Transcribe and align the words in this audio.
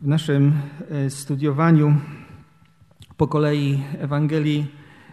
w 0.00 0.06
naszym 0.06 0.52
e, 0.90 1.10
studiowaniu 1.10 1.96
po 3.16 3.28
kolei 3.28 3.82
Ewangelii 3.98 4.66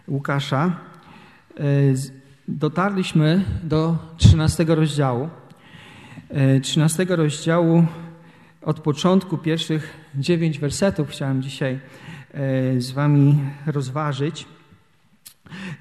Łukasza 0.08 0.64
e, 1.56 1.62
dotarliśmy 2.48 3.44
do 3.62 3.98
13 4.16 4.64
rozdziału. 4.64 5.28
13 6.62 7.02
e, 7.02 7.16
rozdziału 7.16 7.86
od 8.62 8.80
początku 8.80 9.38
pierwszych 9.38 9.94
dziewięć 10.14 10.58
wersetów 10.58 11.10
chciałem 11.10 11.42
dzisiaj 11.42 11.80
z 12.78 12.90
Wami 12.90 13.40
rozważyć. 13.66 14.46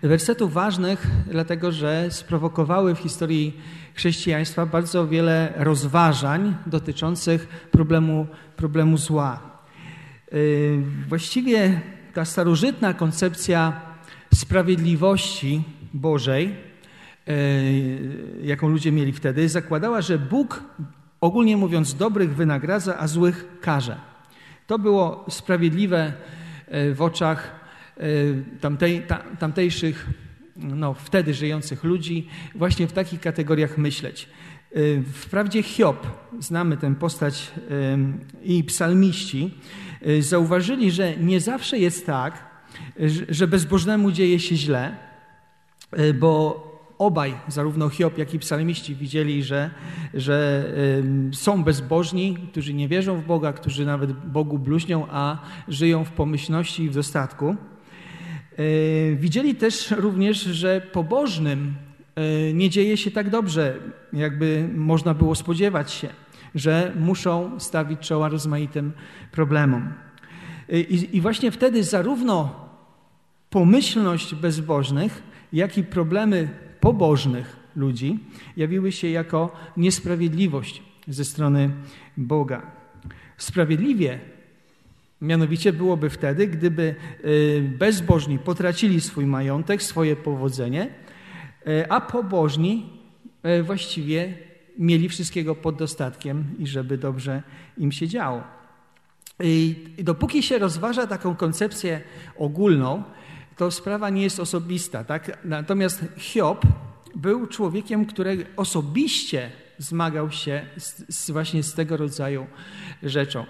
Wersetów 0.04 0.54
ważnych, 0.54 1.08
dlatego 1.28 1.72
że 1.72 2.08
sprowokowały 2.12 2.96
w 2.96 3.00
historii 3.00 3.62
chrześcijaństwa 3.94 4.66
bardzo 4.66 5.08
wiele 5.08 5.54
rozważań 5.56 6.56
dotyczących 6.66 7.48
problemu, 7.72 8.28
problemu 8.56 8.98
zła. 8.98 9.40
Y, 10.34 10.82
właściwie 11.10 11.82
ta 12.14 12.26
starożytna 12.26 12.94
koncepcja 12.94 13.82
sprawiedliwości 14.34 15.64
Bożej, 15.94 16.56
y, 17.30 18.40
jaką 18.44 18.70
ludzie 18.70 18.92
mieli 18.92 19.14
wtedy, 19.14 19.50
zakładała, 19.50 20.02
że 20.02 20.18
Bóg, 20.20 20.64
ogólnie 21.22 21.58
mówiąc, 21.58 21.96
dobrych 21.96 22.36
wynagradza, 22.36 22.98
a 23.00 23.08
złych 23.08 23.46
karze. 23.62 23.98
To 24.68 24.80
było 24.80 25.26
sprawiedliwe 25.30 26.14
y, 26.74 26.94
w 26.94 27.02
oczach 27.02 27.63
tamtej, 28.62 29.04
tamtejszych 29.40 30.10
no, 30.56 30.94
wtedy 30.94 31.34
żyjących 31.34 31.84
ludzi, 31.84 32.28
właśnie 32.56 32.88
w 32.88 32.94
takich 32.94 33.20
kategoriach 33.20 33.78
myśleć. 33.78 34.30
Y, 34.78 35.04
wprawdzie 35.14 35.64
Hiob, 35.64 36.08
znamy 36.40 36.78
tę 36.78 36.96
postać 36.96 37.52
i 38.44 38.64
psalmiści, 38.64 39.58
zauważyli, 40.20 40.92
że 40.92 41.18
nie 41.18 41.40
zawsze 41.40 41.80
jest 41.80 42.06
tak, 42.06 42.54
że 43.30 43.48
bezbożnemu 43.48 44.12
dzieje 44.12 44.40
się 44.40 44.56
źle, 44.56 44.98
bo 46.20 46.64
obaj, 46.98 47.36
zarówno 47.48 47.90
Hiob, 47.90 48.18
jak 48.18 48.34
i 48.34 48.40
psalmiści, 48.40 48.96
widzieli, 48.96 49.44
że, 49.44 49.70
że 50.14 50.66
są 51.32 51.64
bezbożni, 51.64 52.38
którzy 52.52 52.74
nie 52.74 52.88
wierzą 52.88 53.22
w 53.22 53.26
Boga, 53.26 53.54
którzy 53.54 53.86
nawet 53.86 54.12
Bogu 54.12 54.60
bluźnią, 54.60 55.08
a 55.12 55.38
żyją 55.68 56.04
w 56.04 56.12
pomyślności 56.12 56.84
i 56.84 56.90
w 56.90 56.94
dostatku. 56.94 57.56
E, 58.58 59.16
widzieli 59.16 59.56
też 59.56 59.92
również, 59.92 60.38
że 60.42 60.82
pobożnym 60.82 61.74
e, 62.16 62.54
nie 62.54 62.70
dzieje 62.70 62.98
się 62.98 63.12
tak 63.12 63.30
dobrze, 63.30 63.80
jakby 64.14 64.70
można 64.76 65.14
było 65.14 65.36
spodziewać 65.36 65.92
się, 65.92 66.10
że 66.56 66.92
muszą 67.00 67.60
stawić 67.60 68.00
czoła 68.00 68.30
rozmaitym 68.30 68.92
problemom. 69.32 69.94
E, 70.70 70.80
I, 70.80 71.22
właśnie 71.22 71.52
wtedy 71.52 71.84
zarówno 71.84 72.66
pomyślność 73.50 74.36
bezbożnych, 74.36 75.24
jak 75.54 75.78
i 75.78 75.84
problemy 75.84 76.50
pobożnych 76.80 77.60
ludzi 77.76 78.20
jawiły 78.58 78.92
się 78.92 79.08
jako 79.08 79.56
niesprawiedliwość 79.78 80.84
ze 81.08 81.26
strony 81.26 81.70
Boga. 82.18 82.72
Sprawiedliwie 83.38 84.20
Mianowicie 85.24 85.74
byłoby 85.74 86.10
wtedy, 86.10 86.48
gdyby 86.48 86.96
y, 87.26 87.76
bezbożni 87.80 88.40
potracili 88.40 89.02
swój 89.02 89.26
majątek, 89.26 89.84
swoje 89.84 90.16
powodzenie, 90.16 90.90
y, 91.68 91.90
a 91.90 92.02
pobożni 92.02 92.90
y, 93.60 93.64
właściwie 93.64 94.38
mieli 94.78 95.10
wszystkiego 95.10 95.56
pod 95.56 95.76
dostatkiem 95.76 96.56
i 96.60 96.68
żeby 96.68 96.98
dobrze 96.98 97.44
im 97.78 97.92
się 97.92 98.08
działo. 98.08 98.44
I 99.40 99.76
dopóki 99.98 100.44
się 100.44 100.58
rozważa 100.58 101.08
taką 101.08 101.36
koncepcję 101.36 102.02
ogólną, 102.38 103.04
to 103.58 103.72
sprawa 103.72 104.10
nie 104.10 104.24
jest 104.24 104.40
osobista. 104.40 105.04
Tak? 105.04 105.38
Natomiast 105.46 106.06
Hiob 106.18 106.66
był 107.16 107.48
człowiekiem, 107.48 108.06
który 108.06 108.46
osobiście 108.56 109.52
zmagał 109.78 110.32
się 110.32 110.66
z, 110.78 111.16
z 111.16 111.32
właśnie 111.32 111.64
z 111.64 111.74
tego 111.74 111.98
rodzaju 111.98 112.48
rzeczą 113.04 113.46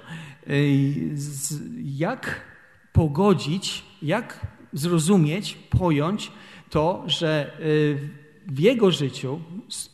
jak 1.84 2.42
pogodzić, 2.94 3.84
jak 4.02 4.40
zrozumieć, 4.74 5.58
pojąć 5.70 6.32
to, 6.70 7.04
że 7.08 7.58
y, 7.60 8.10
w 8.48 8.60
jego 8.60 8.92
życiu, 8.92 9.40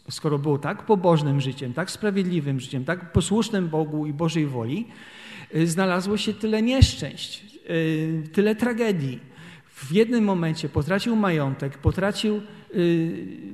skoro 0.10 0.40
było 0.40 0.58
tak 0.58 0.86
pobożnym 0.86 1.42
życiem, 1.42 1.74
tak 1.74 1.92
sprawiedliwym 1.92 2.60
życiem, 2.60 2.86
tak 2.86 3.12
posłusznym 3.12 3.70
Bogu 3.70 4.06
i 4.06 4.14
Bożej 4.14 4.46
woli, 4.48 4.88
y, 5.56 5.68
znalazło 5.68 6.18
się 6.18 6.34
tyle 6.34 6.62
nieszczęść, 6.62 7.46
y, 7.70 8.24
tyle 8.34 8.56
tragedii. 8.56 9.20
W 9.76 9.92
jednym 9.92 10.24
momencie 10.24 10.70
potracił 10.70 11.16
majątek, 11.16 11.78
potracił 11.78 12.42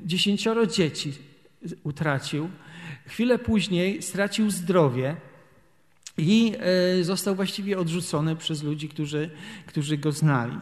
dziesięcioro 0.06 0.66
dzieci, 0.66 1.14
utracił. 1.84 2.50
Chwilę 3.08 3.40
później 3.40 4.02
stracił 4.02 4.50
zdrowie, 4.50 5.16
i 6.18 6.54
e, 7.00 7.04
został 7.04 7.36
właściwie 7.36 7.80
odrzucony 7.80 8.36
przez 8.36 8.64
ludzi, 8.64 8.90
którzy, 8.90 9.30
którzy 9.66 9.98
go 9.98 10.12
znali. 10.12 10.58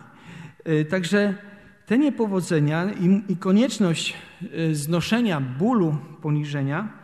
E, 0.64 0.86
także 0.86 1.36
te 1.86 1.98
niepowodzenia 1.98 2.92
i, 3.30 3.38
konieczność 3.38 4.14
e, 4.42 4.76
znoszenia 4.76 5.42
bólu, 5.42 5.98
poniżenia, 6.22 7.04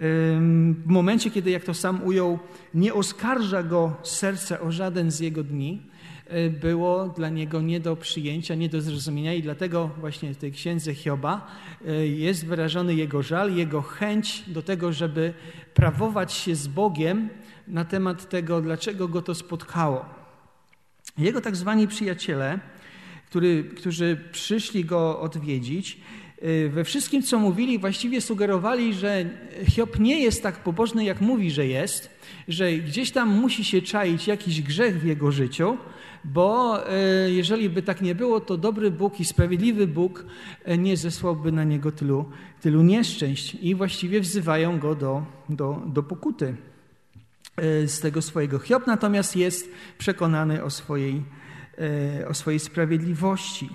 w 0.00 0.86
momencie, 0.86 1.30
kiedy, 1.30 1.50
jak 1.50 1.64
to 1.64 1.74
sam 1.74 2.02
ujął, 2.04 2.38
nie 2.74 2.94
oskarża 2.94 3.62
go 3.62 3.96
serce 4.02 4.60
o 4.60 4.72
żaden 4.72 5.10
z 5.10 5.20
jego 5.20 5.42
dni, 5.42 5.82
było 6.60 7.08
dla 7.08 7.28
niego 7.28 7.60
nie 7.60 7.80
do 7.80 7.96
przyjęcia, 7.96 8.54
nie 8.54 8.68
do 8.68 8.80
zrozumienia 8.80 9.34
i 9.34 9.42
dlatego 9.42 9.90
właśnie 10.00 10.34
w 10.34 10.36
tej 10.36 10.52
księdze 10.52 10.94
Hioba 10.94 11.46
jest 12.04 12.46
wyrażony 12.46 12.94
jego 12.94 13.22
żal, 13.22 13.54
jego 13.54 13.82
chęć 13.82 14.44
do 14.46 14.62
tego, 14.62 14.92
żeby 14.92 15.34
prawować 15.74 16.32
się 16.32 16.54
z 16.54 16.68
Bogiem 16.68 17.28
na 17.70 17.84
temat 17.84 18.28
tego, 18.28 18.60
dlaczego 18.60 19.08
go 19.08 19.22
to 19.22 19.34
spotkało. 19.34 20.04
Jego 21.18 21.40
tak 21.40 21.56
zwani 21.56 21.88
przyjaciele, 21.88 22.58
który, 23.26 23.64
którzy 23.64 24.24
przyszli 24.32 24.84
go 24.84 25.20
odwiedzić, 25.20 26.00
y, 26.42 26.68
we 26.68 26.84
wszystkim, 26.84 27.22
co 27.22 27.38
mówili, 27.38 27.78
właściwie 27.78 28.20
sugerowali, 28.20 28.94
że 28.94 29.24
Hiob 29.66 29.98
nie 29.98 30.20
jest 30.20 30.42
tak 30.42 30.62
pobożny, 30.62 31.04
jak 31.04 31.20
mówi, 31.20 31.50
że 31.50 31.66
jest, 31.66 32.10
że 32.48 32.72
gdzieś 32.72 33.10
tam 33.10 33.28
musi 33.28 33.64
się 33.64 33.82
czaić 33.82 34.26
jakiś 34.26 34.62
grzech 34.62 35.00
w 35.00 35.04
jego 35.04 35.32
życiu, 35.32 35.76
bo 36.24 36.78
y, 37.26 37.32
jeżeli 37.32 37.70
by 37.70 37.82
tak 37.82 38.02
nie 38.02 38.14
było, 38.14 38.40
to 38.40 38.56
dobry 38.56 38.90
Bóg 38.90 39.20
i 39.20 39.24
sprawiedliwy 39.24 39.86
Bóg 39.86 40.24
y, 40.68 40.78
nie 40.78 40.96
zesłałby 40.96 41.52
na 41.52 41.64
niego 41.64 41.92
tylu, 41.92 42.24
tylu 42.60 42.82
nieszczęść 42.82 43.54
i 43.54 43.74
właściwie 43.74 44.20
wzywają 44.20 44.78
go 44.78 44.94
do, 44.94 45.22
do, 45.48 45.82
do 45.86 46.02
pokuty. 46.02 46.56
E, 47.58 47.88
z 47.88 48.00
tego 48.00 48.22
swojego. 48.22 48.58
Hiob 48.58 48.86
natomiast 48.86 49.36
jest 49.36 49.70
przekonany 49.98 50.64
o 50.64 50.70
swojej, 50.70 51.22
e, 52.20 52.28
o 52.28 52.34
swojej 52.34 52.60
sprawiedliwości. 52.60 53.70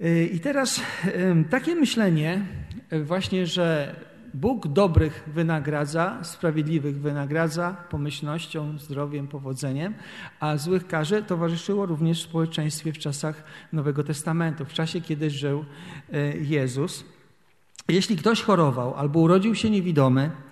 E, 0.00 0.24
I 0.24 0.40
teraz 0.40 0.80
takie 1.50 1.74
myślenie 1.74 2.46
właśnie, 3.04 3.46
że 3.46 3.96
Bóg 4.34 4.68
dobrych 4.68 5.24
wynagradza, 5.26 6.24
sprawiedliwych 6.24 7.00
wynagradza 7.00 7.76
pomyślnością, 7.90 8.78
zdrowiem, 8.78 9.28
powodzeniem, 9.28 9.94
a 10.40 10.56
złych 10.56 10.86
karze, 10.86 11.22
towarzyszyło 11.22 11.86
również 11.86 12.20
w 12.20 12.28
społeczeństwie 12.28 12.92
w 12.92 12.98
czasach 12.98 13.44
Nowego 13.72 14.04
Testamentu, 14.04 14.64
w 14.64 14.72
czasie, 14.72 15.00
kiedy 15.00 15.30
żył 15.30 15.64
Jezus. 16.40 17.04
Jeśli 17.88 18.16
ktoś 18.16 18.42
chorował 18.42 18.94
albo 18.94 19.20
urodził 19.20 19.54
się 19.54 19.70
niewidomy, 19.70 20.30
Y, 20.30 20.47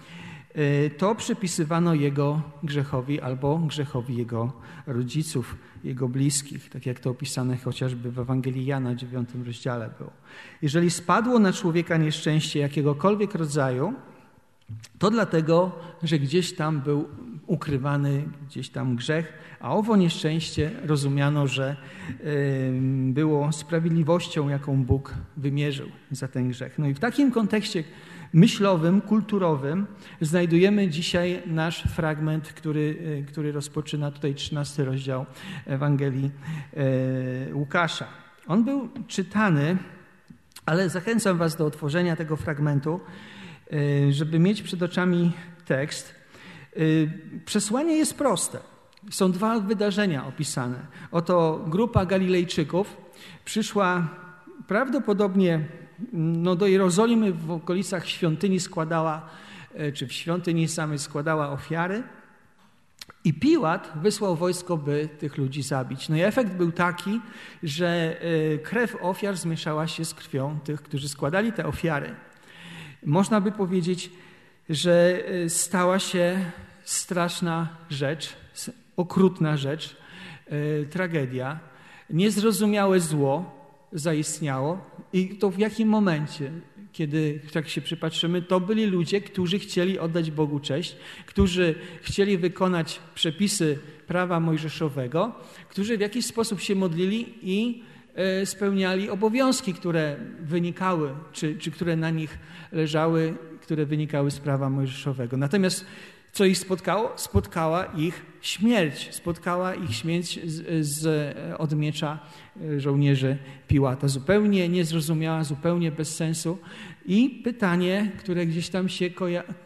to 0.99 1.15
przypisywano 1.15 1.95
jego 1.95 2.43
grzechowi 2.63 3.21
albo 3.21 3.59
grzechowi 3.59 4.17
jego 4.17 4.53
rodziców, 4.87 5.57
jego 5.85 6.09
bliskich, 6.09 6.71
tak 6.71 6.87
jak 6.87 7.01
to 7.01 7.11
opisane 7.11 7.57
chociażby 7.57 8.11
w 8.11 8.19
Ewangelii 8.19 8.67
Jana, 8.67 8.95
9 8.95 9.29
rozdziale 9.47 9.91
było. 9.99 10.11
Jeżeli 10.63 10.91
spadło 10.91 11.39
na 11.39 11.53
człowieka 11.53 11.97
nieszczęście 11.97 12.61
jakiegokolwiek 12.61 13.35
rodzaju, 13.35 13.95
to 14.99 15.11
dlatego, 15.11 15.73
że 16.03 16.19
gdzieś 16.19 16.53
tam 16.55 16.81
był 16.81 17.09
ukrywany, 17.47 18.25
gdzieś 18.49 18.69
tam 18.69 18.97
grzech, 18.97 19.33
a 19.61 19.75
owo 19.75 19.97
nieszczęście 19.97 20.71
rozumiano, 20.85 21.47
że 21.47 21.77
było 23.09 23.53
sprawiedliwością, 23.53 24.49
jaką 24.49 24.85
Bóg 24.85 25.15
wymierzył 25.37 25.89
za 26.11 26.29
ten 26.29 26.49
grzech. 26.49 26.79
No 26.79 26.89
i 26.89 26.95
w 26.95 26.99
takim 26.99 27.33
kontekście 27.33 27.85
myślowym, 28.33 29.01
kulturowym 29.01 29.87
znajdujemy 30.21 30.89
dzisiaj 30.89 31.43
nasz 31.47 31.83
fragment, 31.83 32.49
który, 32.49 32.97
e, 33.21 33.23
który 33.23 33.53
rozpoczyna 33.53 34.11
tutaj 34.11 34.35
13 34.35 34.85
rozdział 34.85 35.27
Ewangelii 35.67 36.31
e, 36.77 37.55
Łukasza. 37.55 38.07
On 38.47 38.65
był 38.65 38.89
czytany, 39.07 39.77
ale 40.67 40.89
zachęcam 40.89 41.39
Was 41.39 41.57
do 41.57 41.67
otworzenia 41.67 42.17
tego 42.17 42.37
fragmentu, 42.37 43.01
e, 43.73 44.13
żeby 44.13 44.39
mieć 44.39 44.63
przed 44.63 44.83
oczami 44.83 45.33
tekst. 45.65 46.15
Przesłanie 47.45 47.97
jest 47.97 48.15
proste. 48.15 48.59
Są 49.11 49.33
dwa 49.33 49.61
wydarzenia 49.61 50.27
opisane. 50.27 50.79
Oto 51.11 51.65
grupa 51.69 52.07
Galilejczyków 52.07 52.97
przyszła 53.45 54.09
prawdopodobnie 54.67 55.69
no, 56.13 56.57
do 56.57 56.67
Jerozolimy 56.67 57.33
w 57.33 57.51
okolicach 57.51 58.09
świątyni 58.09 58.61
składała, 58.61 59.29
e, 59.75 59.93
czy 59.93 60.07
w 60.07 60.13
świątyni 60.13 60.69
samej 60.69 60.99
składała 60.99 61.51
ofiary. 61.51 62.03
I 63.25 63.35
Piłat 63.35 63.93
wysłał 64.03 64.37
wojsko, 64.37 64.77
by 64.77 65.09
tych 65.19 65.37
ludzi 65.37 65.63
zabić. 65.63 66.09
No 66.09 66.17
i 66.17 66.21
efekt 66.21 66.53
był 66.53 66.73
taki, 66.73 67.21
że 67.63 68.17
e, 68.21 68.59
krew 68.59 68.97
ofiar 69.01 69.37
zmieszała 69.37 69.87
się 69.87 70.05
z 70.05 70.15
krwią 70.15 70.59
tych, 70.65 70.83
którzy 70.83 71.09
składali 71.09 71.53
te 71.53 71.67
ofiary. 71.67 72.15
Można 73.05 73.41
by 73.41 73.53
powiedzieć, 73.53 74.11
że 74.69 75.23
e, 75.45 75.49
stała 75.49 75.99
się 75.99 76.51
straszna 76.85 77.69
rzecz, 77.91 78.37
okrutna 78.97 79.57
rzecz, 79.57 79.97
tragedia, 80.91 81.59
niezrozumiałe 82.11 83.01
zło, 83.01 83.56
zaistniało 83.93 84.85
i 85.13 85.29
to 85.29 85.51
w 85.51 85.59
jakim 85.59 85.89
momencie, 85.89 86.51
kiedy 86.93 87.41
tak 87.53 87.69
się 87.69 87.81
przypatrzymy, 87.81 88.43
to 88.43 88.61
byli 88.61 88.87
ludzie, 88.87 89.21
którzy 89.21 89.59
chcieli 89.59 89.99
oddać 89.99 90.31
Bogu 90.31 90.61
cześć, 90.61 90.97
którzy 91.27 91.75
chcieli 92.03 92.39
wykonać 92.39 93.01
przepisy 93.15 93.79
prawa 94.07 94.41
mojżeszowego, 94.41 95.33
którzy 95.69 95.99
w 95.99 96.01
jakiś 96.01 96.27
sposób 96.27 96.61
się 96.61 96.75
modlili 96.75 97.35
i 97.43 97.83
e, 98.15 98.47
spełniali 98.47 99.11
obowiązki, 99.11 99.75
które 99.75 100.17
wynikały, 100.41 101.11
czy, 101.33 101.59
czy 101.59 101.71
które 101.71 101.97
na 101.97 102.11
nich 102.11 102.39
leżały, 102.73 103.35
które 103.61 103.87
wynikały 103.87 104.31
z 104.31 104.39
prawa 104.39 104.71
mojżeszowego. 104.71 105.37
Natomiast 105.37 105.87
co 106.33 106.45
ich 106.45 106.59
spotkało? 106.59 107.13
Spotkała 107.17 107.85
ich 107.85 108.27
śmierć. 108.47 109.15
Spotkała 109.15 109.75
ich 109.75 109.95
śmierć 109.95 110.41
z, 110.45 110.87
z, 110.87 111.37
od 111.61 111.77
miecza 111.77 112.19
e, 112.63 112.81
żołnierzy 112.81 113.39
Piłata. 113.69 114.09
Zupełnie 114.09 114.69
niezrozumiała, 114.69 115.45
zupełnie 115.45 115.93
bez 115.93 116.17
sensu. 116.17 116.59
I 117.07 117.41
pytanie, 117.45 118.13
które 118.19 118.47
gdzieś 118.47 118.69
tam 118.69 118.89
się 118.89 119.11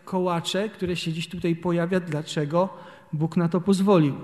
kołacze, 0.05 0.69
które 0.69 0.97
się 0.97 1.13
dziś 1.13 1.29
tutaj 1.29 1.57
pojawia, 1.57 2.01
dlaczego 2.01 2.69
Bóg 3.13 3.37
na 3.37 3.49
to 3.49 3.61
pozwolił? 3.61 4.15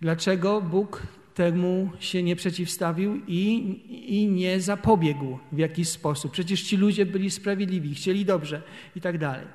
Dlaczego 0.00 0.60
Bóg 0.60 1.02
temu 1.34 1.90
się 1.98 2.22
nie 2.22 2.36
przeciwstawił 2.36 3.20
i, 3.26 3.80
i 4.08 4.28
nie 4.28 4.60
zapobiegł 4.60 5.38
w 5.52 5.58
jakiś 5.58 5.88
sposób? 5.88 6.32
Przecież 6.32 6.62
ci 6.62 6.76
ludzie 6.76 7.06
byli 7.06 7.30
sprawiedliwi, 7.30 7.94
chcieli 7.94 8.24
dobrze 8.24 8.62
i 8.96 9.00
tak 9.00 9.18
dalej. 9.18 9.46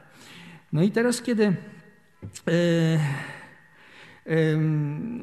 No 0.74 0.84
i 0.84 0.92
teraz, 0.92 1.22
kiedy 1.22 1.56
E, 2.48 3.00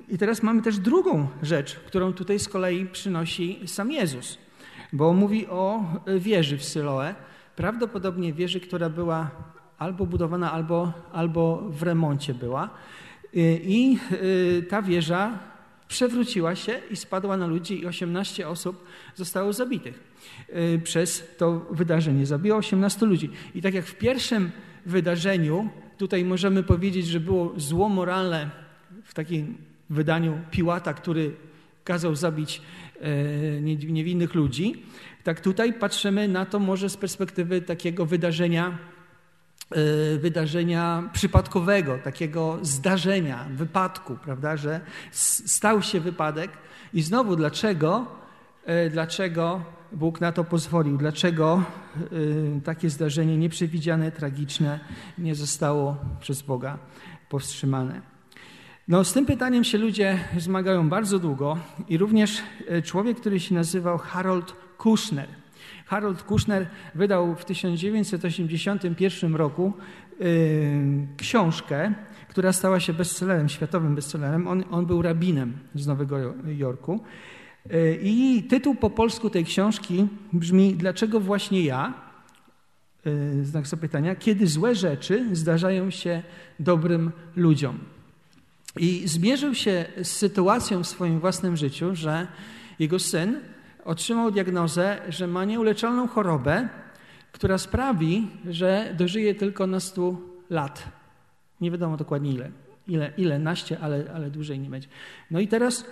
I 0.09 0.19
teraz 0.19 0.43
mamy 0.43 0.63
też 0.63 0.79
drugą 0.79 1.29
rzecz, 1.43 1.77
którą 1.77 2.13
tutaj 2.13 2.39
z 2.39 2.49
kolei 2.49 2.87
przynosi 2.87 3.61
sam 3.67 3.93
Jezus, 3.93 4.39
bo 4.93 5.13
mówi 5.13 5.47
o 5.47 5.85
wieży 6.19 6.59
w 6.59 6.65
Syloe, 6.65 7.15
prawdopodobnie 7.57 8.33
wieży, 8.33 8.61
która 8.61 8.91
była 8.91 9.31
albo 9.79 10.07
budowana, 10.07 10.53
albo, 10.53 10.93
albo 11.13 11.63
w 11.71 11.83
remoncie 11.83 12.35
była. 12.35 12.65
E, 12.65 12.71
I 13.57 13.99
e, 14.59 14.63
ta 14.63 14.83
wieża 14.83 15.39
przewróciła 15.89 16.55
się 16.55 16.81
i 16.91 16.97
spadła 16.97 17.37
na 17.37 17.47
ludzi 17.47 17.81
i 17.81 17.87
18 17.87 18.49
osób 18.49 18.85
zostało 19.15 19.53
zabitych 19.53 20.11
przez 20.85 21.37
to 21.39 21.67
wydarzenie. 21.71 22.27
Zabiło 22.27 22.59
18 22.59 23.07
ludzi. 23.07 23.31
I 23.55 23.63
tak 23.63 23.75
jak 23.75 23.85
w 23.85 23.95
pierwszym 23.95 24.51
wydarzeniu 24.87 25.71
Tutaj 26.01 26.25
możemy 26.25 26.63
powiedzieć, 26.63 27.07
że 27.07 27.21
było 27.21 27.53
zło 27.57 27.89
moralne 27.89 28.51
w 29.05 29.15
takim 29.15 29.59
wydaniu 29.91 30.41
Piłata, 30.51 30.95
który 30.95 31.37
kazał 31.85 32.15
zabić 32.15 32.63
e, 33.01 33.61
niewinnych 33.61 34.35
ludzi. 34.35 34.85
Tak 35.25 35.41
tutaj 35.41 35.73
patrzymy 35.73 36.29
na 36.29 36.47
to 36.47 36.59
może 36.59 36.91
z 36.91 36.97
perspektywy 36.97 37.63
takiego 37.63 38.07
wydarzenia, 38.07 38.79
e, 39.71 40.19
wydarzenia 40.19 41.11
przypadkowego, 41.13 41.99
takiego 41.99 42.59
zdarzenia, 42.63 43.47
wypadku, 43.55 44.17
prawda, 44.25 44.57
że 44.57 44.81
stał 45.47 45.83
się 45.83 46.01
wypadek 46.01 46.51
i 46.95 47.03
znowu 47.03 47.37
dlaczego, 47.37 48.07
e, 48.65 48.91
dlaczego 48.91 49.65
Bóg 49.93 50.21
na 50.21 50.33
to 50.33 50.45
pozwolił. 50.45 50.97
Dlaczego 50.97 51.63
takie 52.65 52.91
zdarzenie 52.91 53.37
nieprzewidziane, 53.37 54.13
tragiczne 54.13 54.81
nie 55.19 55.35
zostało 55.35 55.97
przez 56.21 56.43
Boga 56.43 56.79
powstrzymane? 57.29 58.10
No, 58.91 59.05
z 59.05 59.13
tym 59.13 59.27
pytaniem 59.27 59.65
się 59.65 59.79
ludzie 59.79 60.19
zmagają 60.39 60.89
bardzo 60.89 61.19
długo 61.19 61.59
i 61.89 61.99
również 61.99 62.43
y, 62.79 62.83
człowiek, 62.83 63.21
który 63.21 63.41
się 63.41 63.55
nazywał 63.55 63.99
Harold 63.99 64.53
Kushner. 64.79 65.29
Harold 65.87 66.23
Kushner 66.23 66.67
wydał 66.95 67.37
w 67.37 67.45
1981 67.45 69.35
roku 69.35 69.73
y, 70.21 71.07
książkę, 71.17 71.95
która 72.29 72.53
stała 72.53 72.81
się 72.81 72.93
bestsellerem, 72.93 73.49
światowym 73.49 73.95
bestsellerem. 73.95 74.49
On, 74.49 74.65
on 74.71 74.87
był 74.87 75.03
rabinem 75.03 75.59
z 75.75 75.87
Nowego 75.87 76.17
Jorku. 76.47 77.01
E, 77.71 77.95
I 77.95 78.43
tytuł 78.43 78.75
po 78.75 78.91
polsku 78.91 79.31
tej 79.31 79.45
książki 79.45 80.09
brzmi 80.33 80.75
Dlaczego 80.75 81.21
właśnie 81.21 81.63
ja? 81.63 81.95
E, 83.07 83.45
znak 83.45 83.67
zapytania. 83.67 84.15
Kiedy 84.15 84.47
złe 84.47 84.75
rzeczy 84.75 85.37
zdarzają 85.37 85.91
się 85.91 86.23
dobrym 86.61 87.13
ludziom. 87.37 87.79
I 88.81 89.09
zmierzył 89.09 89.55
się 89.55 89.85
z 90.03 90.09
sytuacją 90.09 90.83
w 90.83 90.87
swoim 90.87 91.21
własnym 91.21 91.57
życiu, 91.57 91.95
że 91.95 92.27
jego 92.79 92.99
syn 92.99 93.41
otrzymał 93.85 94.31
diagnozę, 94.31 94.99
że 95.09 95.27
ma 95.27 95.45
nieuleczalną 95.45 96.09
chorobę, 96.09 96.69
która 97.33 97.59
sprawi, 97.59 98.29
że 98.49 98.95
dożyje 98.99 99.35
tylko 99.35 99.67
na 99.67 99.81
100 99.81 100.17
lat. 100.51 100.85
Nie 101.61 101.71
wiadomo 101.71 101.97
dokładnie 101.97 102.33
ile. 102.33 102.51
Ile, 102.89 103.13
ile 103.17 103.39
naście, 103.39 103.79
ale, 103.81 104.05
ale 104.15 104.31
dłużej 104.31 104.59
nie 104.59 104.71
będzie. 104.71 104.89
No 105.31 105.41
i 105.41 105.49
teraz 105.49 105.85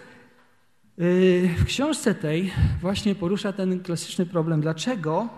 Yy, 0.99 1.49
w 1.59 1.65
książce 1.65 2.15
tej 2.15 2.53
właśnie 2.81 3.15
porusza 3.15 3.53
ten 3.53 3.81
klasyczny 3.81 4.27
problem, 4.27 4.61
dlaczego 4.61 5.29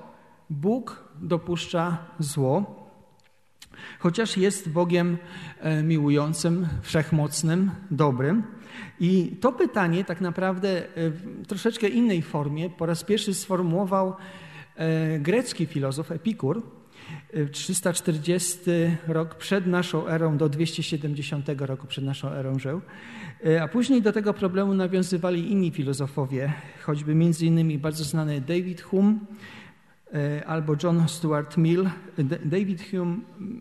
Bóg 0.51 1.05
dopuszcza 1.21 1.99
zło, 2.19 2.80
chociaż 3.99 4.37
jest 4.37 4.69
Bogiem 4.69 5.19
e, 5.61 5.83
miłującym, 5.83 6.69
wszechmocnym, 6.83 7.71
dobrym. 7.91 8.43
I 9.01 9.37
to 9.41 9.53
pytanie 9.53 10.05
tak 10.05 10.21
naprawdę 10.21 10.83
w 10.97 11.47
troszeczkę 11.47 11.89
innej 11.89 12.23
formie 12.23 12.71
po 12.71 12.87
raz 12.87 13.05
pierwszy 13.05 13.35
sformułował 13.35 14.17
e, 14.77 15.19
grecki 15.19 15.67
filozof 15.67 16.13
Epikur, 16.13 16.63
340 17.53 18.59
rok 19.09 19.35
przed 19.35 19.67
naszą 19.67 20.09
erą 20.09 20.37
do 20.37 20.49
270 20.49 21.49
roku 21.59 21.87
przed 21.87 22.05
naszą 22.05 22.29
erą 22.29 22.59
żył. 22.59 22.81
E, 23.47 23.63
a 23.63 23.69
później 23.69 24.03
do 24.03 24.13
tego 24.13 24.35
problemu 24.35 24.75
nawiązywali 24.75 25.53
inni 25.53 25.71
filozofowie, 25.71 26.53
choćby 26.83 27.15
między 27.15 27.47
innymi 27.47 27.79
bardzo 27.79 28.05
znany 28.05 28.41
David 28.41 28.81
Hume 28.81 29.13
e, 29.13 29.19
albo 30.47 30.77
John 30.83 31.09
Stuart 31.09 31.57
Mill. 31.57 31.91
David 32.45 32.83
Hume 32.91 33.17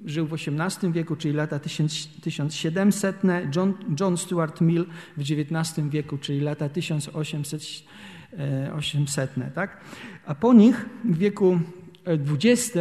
żył 0.06 0.28
w 0.28 0.34
XVIII 0.34 0.94
wieku, 0.94 1.16
czyli 1.16 1.34
lata 1.34 1.60
1700, 1.60 3.22
John, 3.56 3.74
John 4.00 4.18
Stuart 4.18 4.62
Mill 4.62 4.86
w 5.18 5.22
XIX 5.22 5.90
wieku, 5.90 6.18
czyli 6.18 6.42
lata 6.42 6.70
1800. 6.70 7.62
800, 8.78 9.32
tak? 9.56 9.78
A 10.26 10.36
po 10.36 10.54
nich 10.54 10.86
w 11.06 11.18
wieku 11.18 11.60
XX 12.06 12.78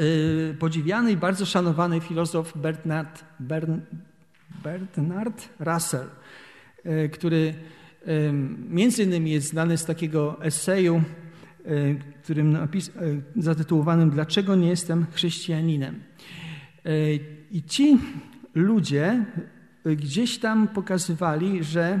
Y, 0.00 0.54
podziwiany 0.58 1.12
i 1.12 1.16
bardzo 1.16 1.46
szanowany 1.46 2.00
filozof 2.00 2.52
Bernard, 2.56 3.24
Bern, 3.40 3.80
Bernard 4.62 5.48
Russell, 5.60 6.06
który 7.12 7.54
między 8.68 9.02
innymi 9.02 9.30
jest 9.30 9.48
znany 9.48 9.78
z 9.78 9.84
takiego 9.84 10.44
eseju, 10.44 11.02
którym 12.22 12.52
napis, 12.52 12.92
zatytułowanym 13.36 14.10
Dlaczego 14.10 14.56
nie 14.56 14.68
jestem 14.68 15.06
chrześcijaninem? 15.12 16.00
I 17.50 17.62
ci 17.62 17.98
ludzie 18.54 19.24
gdzieś 19.84 20.38
tam 20.38 20.68
pokazywali, 20.68 21.64
że, 21.64 22.00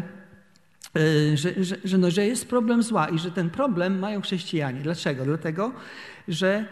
że, 1.34 1.64
że, 1.64 1.76
że, 1.84 1.98
no, 1.98 2.10
że 2.10 2.26
jest 2.26 2.48
problem 2.48 2.82
zła 2.82 3.08
i 3.08 3.18
że 3.18 3.30
ten 3.30 3.50
problem 3.50 3.98
mają 3.98 4.20
chrześcijanie. 4.20 4.80
Dlaczego? 4.80 5.24
Dlatego, 5.24 5.72
że 6.28 6.64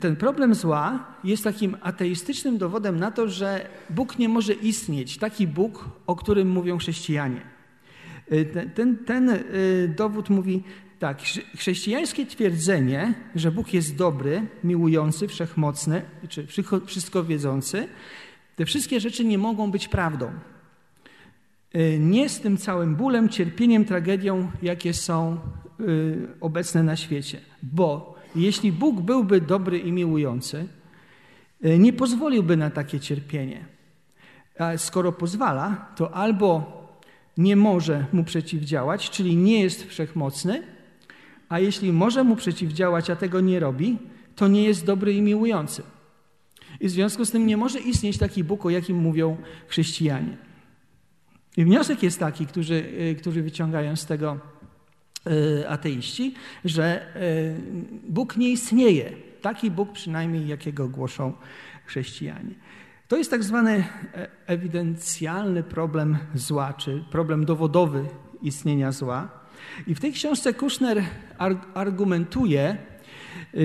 ten 0.00 0.16
problem 0.16 0.54
zła 0.54 1.14
jest 1.24 1.44
takim 1.44 1.76
ateistycznym 1.80 2.58
dowodem 2.58 2.98
na 2.98 3.10
to, 3.10 3.28
że 3.28 3.68
Bóg 3.90 4.18
nie 4.18 4.28
może 4.28 4.52
istnieć, 4.52 5.18
taki 5.18 5.46
Bóg, 5.46 5.90
o 6.06 6.16
którym 6.16 6.48
mówią 6.48 6.78
chrześcijanie. 6.78 7.40
Ten, 8.74 8.96
ten 8.96 9.30
y, 9.30 9.94
dowód 9.96 10.30
mówi 10.30 10.62
tak, 10.98 11.22
chrześcijańskie 11.56 12.26
twierdzenie, 12.26 13.14
że 13.34 13.50
Bóg 13.50 13.74
jest 13.74 13.96
dobry, 13.96 14.46
miłujący, 14.64 15.28
wszechmocny, 15.28 16.02
czy 16.28 16.46
wszystko 16.86 17.24
wiedzący, 17.24 17.88
Te 18.56 18.64
wszystkie 18.64 19.00
rzeczy 19.00 19.24
nie 19.24 19.38
mogą 19.38 19.70
być 19.70 19.88
prawdą. 19.88 20.30
Y, 21.74 21.98
nie 22.00 22.28
z 22.28 22.40
tym 22.40 22.56
całym 22.56 22.96
bólem, 22.96 23.28
cierpieniem, 23.28 23.84
tragedią, 23.84 24.50
jakie 24.62 24.94
są 24.94 25.38
y, 25.80 26.28
obecne 26.40 26.82
na 26.82 26.96
świecie. 26.96 27.40
Bo 27.62 28.14
jeśli 28.34 28.72
Bóg 28.72 29.00
byłby 29.00 29.40
dobry 29.40 29.78
i 29.78 29.92
miłujący, 29.92 30.68
y, 31.64 31.78
nie 31.78 31.92
pozwoliłby 31.92 32.56
na 32.56 32.70
takie 32.70 33.00
cierpienie. 33.00 33.64
A 34.58 34.76
skoro 34.76 35.12
pozwala, 35.12 35.92
to 35.96 36.14
albo 36.14 36.78
nie 37.36 37.56
może 37.56 38.06
mu 38.12 38.24
przeciwdziałać, 38.24 39.10
czyli 39.10 39.36
nie 39.36 39.62
jest 39.62 39.86
wszechmocny, 39.86 40.77
a 41.48 41.58
jeśli 41.58 41.92
może 41.92 42.24
mu 42.24 42.36
przeciwdziałać, 42.36 43.10
a 43.10 43.16
tego 43.16 43.40
nie 43.40 43.60
robi, 43.60 43.98
to 44.36 44.48
nie 44.48 44.64
jest 44.64 44.84
dobry 44.84 45.14
i 45.14 45.22
miłujący. 45.22 45.82
I 46.80 46.88
w 46.88 46.90
związku 46.90 47.24
z 47.24 47.30
tym 47.30 47.46
nie 47.46 47.56
może 47.56 47.80
istnieć 47.80 48.18
taki 48.18 48.44
Bóg, 48.44 48.66
o 48.66 48.70
jakim 48.70 48.96
mówią 48.96 49.36
chrześcijanie. 49.68 50.36
I 51.56 51.64
wniosek 51.64 52.02
jest 52.02 52.18
taki, 52.18 52.46
którzy, 52.46 52.74
y, 52.74 53.16
którzy 53.18 53.42
wyciągają 53.42 53.96
z 53.96 54.06
tego 54.06 54.38
y, 55.26 55.68
ateiści, 55.68 56.34
że 56.64 57.16
y, 57.16 58.08
Bóg 58.08 58.36
nie 58.36 58.50
istnieje. 58.50 59.12
Taki 59.42 59.70
Bóg 59.70 59.92
przynajmniej, 59.92 60.48
jakiego 60.48 60.88
głoszą 60.88 61.32
chrześcijanie. 61.86 62.54
To 63.08 63.16
jest 63.16 63.30
tak 63.30 63.44
zwany 63.44 63.84
e, 64.14 64.28
ewidencjalny 64.46 65.62
problem 65.62 66.18
zła, 66.34 66.72
czy 66.72 67.04
problem 67.10 67.44
dowodowy 67.44 68.04
istnienia 68.42 68.92
zła. 68.92 69.37
I 69.86 69.94
w 69.94 70.00
tej 70.00 70.12
książce 70.12 70.54
Kushner 70.54 71.02
argumentuje, 71.74 72.76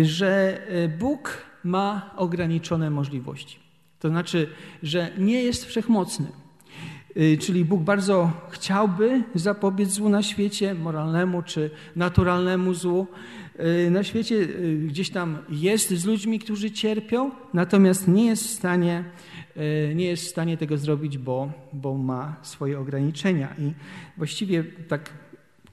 że 0.02 0.62
Bóg 1.00 1.38
ma 1.64 2.12
ograniczone 2.18 2.90
możliwości. 2.90 3.60
To 4.00 4.10
znaczy, 4.10 4.48
że 4.84 5.12
nie 5.18 5.44
jest 5.44 5.66
wszechmocny. 5.66 6.28
Y, 7.18 7.38
czyli 7.38 7.66
Bóg 7.66 7.82
bardzo 7.82 8.32
chciałby 8.50 9.24
zapobiec 9.36 9.90
złu 9.90 10.10
na 10.10 10.24
świecie, 10.24 10.74
moralnemu 10.74 11.42
czy 11.42 11.70
naturalnemu 11.96 12.74
złu. 12.74 13.08
Y, 13.88 13.92
na 13.92 14.04
świecie 14.04 14.48
gdzieś 14.88 15.10
tam 15.10 15.38
jest 15.50 15.90
z 15.90 16.06
ludźmi, 16.06 16.40
którzy 16.40 16.72
cierpią, 16.72 17.32
natomiast 17.54 18.08
nie 18.08 18.26
jest 18.26 18.48
w 18.48 18.50
stanie, 18.50 19.04
nie 19.96 20.06
jest 20.06 20.24
w 20.24 20.30
stanie 20.30 20.58
tego 20.58 20.78
zrobić, 20.78 21.18
bo, 21.18 21.52
bo 21.74 21.98
ma 21.98 22.36
swoje 22.42 22.80
ograniczenia. 22.80 23.56
I 23.60 23.74
właściwie 24.18 24.64
tak 24.64 25.10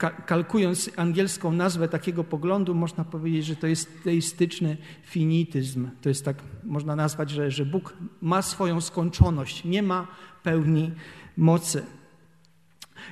kalkując 0.08 0.90
angielską 0.96 1.52
nazwę 1.52 1.88
takiego 1.88 2.24
poglądu, 2.24 2.74
można 2.74 3.04
powiedzieć, 3.04 3.44
że 3.46 3.56
to 3.56 3.66
jest 3.66 4.04
teistyczny 4.04 4.76
finityzm. 5.02 5.88
To 6.02 6.08
jest 6.08 6.24
tak, 6.24 6.36
można 6.64 6.96
nazwać, 6.96 7.30
że, 7.30 7.50
że 7.50 7.66
Bóg 7.66 7.96
ma 8.22 8.42
swoją 8.42 8.80
skończoność, 8.80 9.64
nie 9.64 9.82
ma 9.82 10.06
pełni 10.42 10.92
mocy. 11.36 11.82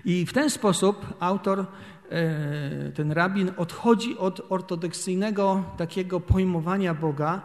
I 0.05 0.27
w 0.27 0.33
ten 0.33 0.51
sposób 0.51 1.07
autor, 1.21 1.67
e, 2.11 2.93
ten 2.93 3.13
rabin, 3.13 3.51
odchodzi 3.57 4.19
od 4.19 4.41
ortodoksyjnego 4.49 5.65
takiego 5.77 6.21
pojmowania 6.21 6.95
Boga, 6.95 7.43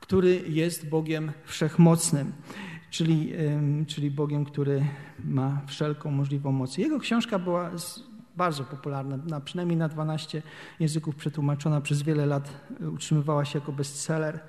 który 0.00 0.42
jest 0.48 0.88
Bogiem 0.88 1.32
wszechmocnym, 1.44 2.32
czyli, 2.90 3.32
czyli 3.86 4.10
Bogiem, 4.10 4.44
który 4.44 4.84
ma 5.24 5.60
wszelką 5.66 6.10
możliwą 6.10 6.52
moc. 6.52 6.78
Jego 6.78 6.98
książka 6.98 7.38
była 7.38 7.70
bardzo 8.36 8.64
popularna, 8.64 9.16
na, 9.16 9.40
przynajmniej 9.40 9.76
na 9.76 9.88
12 9.88 10.42
języków 10.80 11.16
przetłumaczona, 11.16 11.80
przez 11.80 12.02
wiele 12.02 12.26
lat 12.26 12.50
utrzymywała 12.94 13.44
się 13.44 13.58
jako 13.58 13.72
bestseller. 13.72 14.40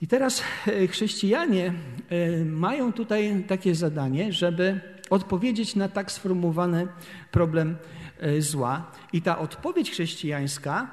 I 0.00 0.06
teraz 0.06 0.42
e, 0.66 0.86
chrześcijanie 0.86 1.74
e, 2.08 2.44
mają 2.44 2.92
tutaj 2.92 3.44
takie 3.48 3.74
zadanie, 3.74 4.32
żeby 4.32 4.80
odpowiedzieć 5.10 5.76
na 5.76 5.88
tak 5.88 6.12
sformułowany 6.12 6.88
problem 7.30 7.76
e, 8.18 8.40
zła. 8.40 8.90
I 9.12 9.22
ta 9.22 9.38
odpowiedź 9.38 9.90
chrześcijańska 9.90 10.90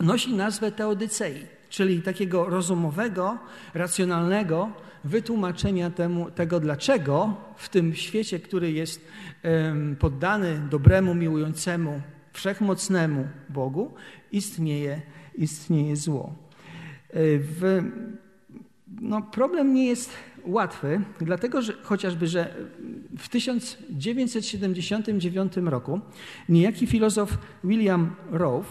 nosi 0.00 0.34
nazwę 0.34 0.72
teodycei, 0.72 1.46
czyli 1.68 2.02
takiego 2.02 2.44
rozumowego, 2.44 3.38
racjonalnego 3.74 4.72
wytłumaczenia 5.06 5.90
temu, 5.90 6.30
tego, 6.30 6.60
dlaczego 6.60 7.36
w 7.56 7.68
tym 7.68 7.94
świecie, 7.94 8.40
który 8.40 8.72
jest 8.72 9.08
poddany 9.98 10.60
dobremu, 10.70 11.14
miłującemu, 11.14 12.00
wszechmocnemu 12.32 13.28
Bogu, 13.48 13.94
istnieje, 14.32 15.02
istnieje 15.34 15.96
zło. 15.96 16.34
W, 17.14 17.82
no, 19.00 19.22
problem 19.22 19.74
nie 19.74 19.86
jest 19.86 20.10
łatwy, 20.44 21.00
dlatego 21.20 21.62
że 21.62 21.72
chociażby, 21.82 22.26
że 22.26 22.54
w 23.18 23.28
1979 23.28 25.52
roku 25.56 26.00
niejaki 26.48 26.86
filozof 26.86 27.38
William 27.64 28.16
Rowe 28.30 28.66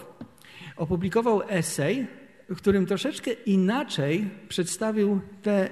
opublikował 0.77 1.41
esej, 1.47 2.07
w 2.49 2.55
którym 2.55 2.85
troszeczkę 2.85 3.31
inaczej 3.31 4.29
przedstawił 4.49 5.19
te, 5.41 5.69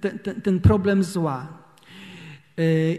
te, 0.00 0.10
te, 0.10 0.34
ten 0.34 0.60
problem 0.60 1.04
zła. 1.04 1.60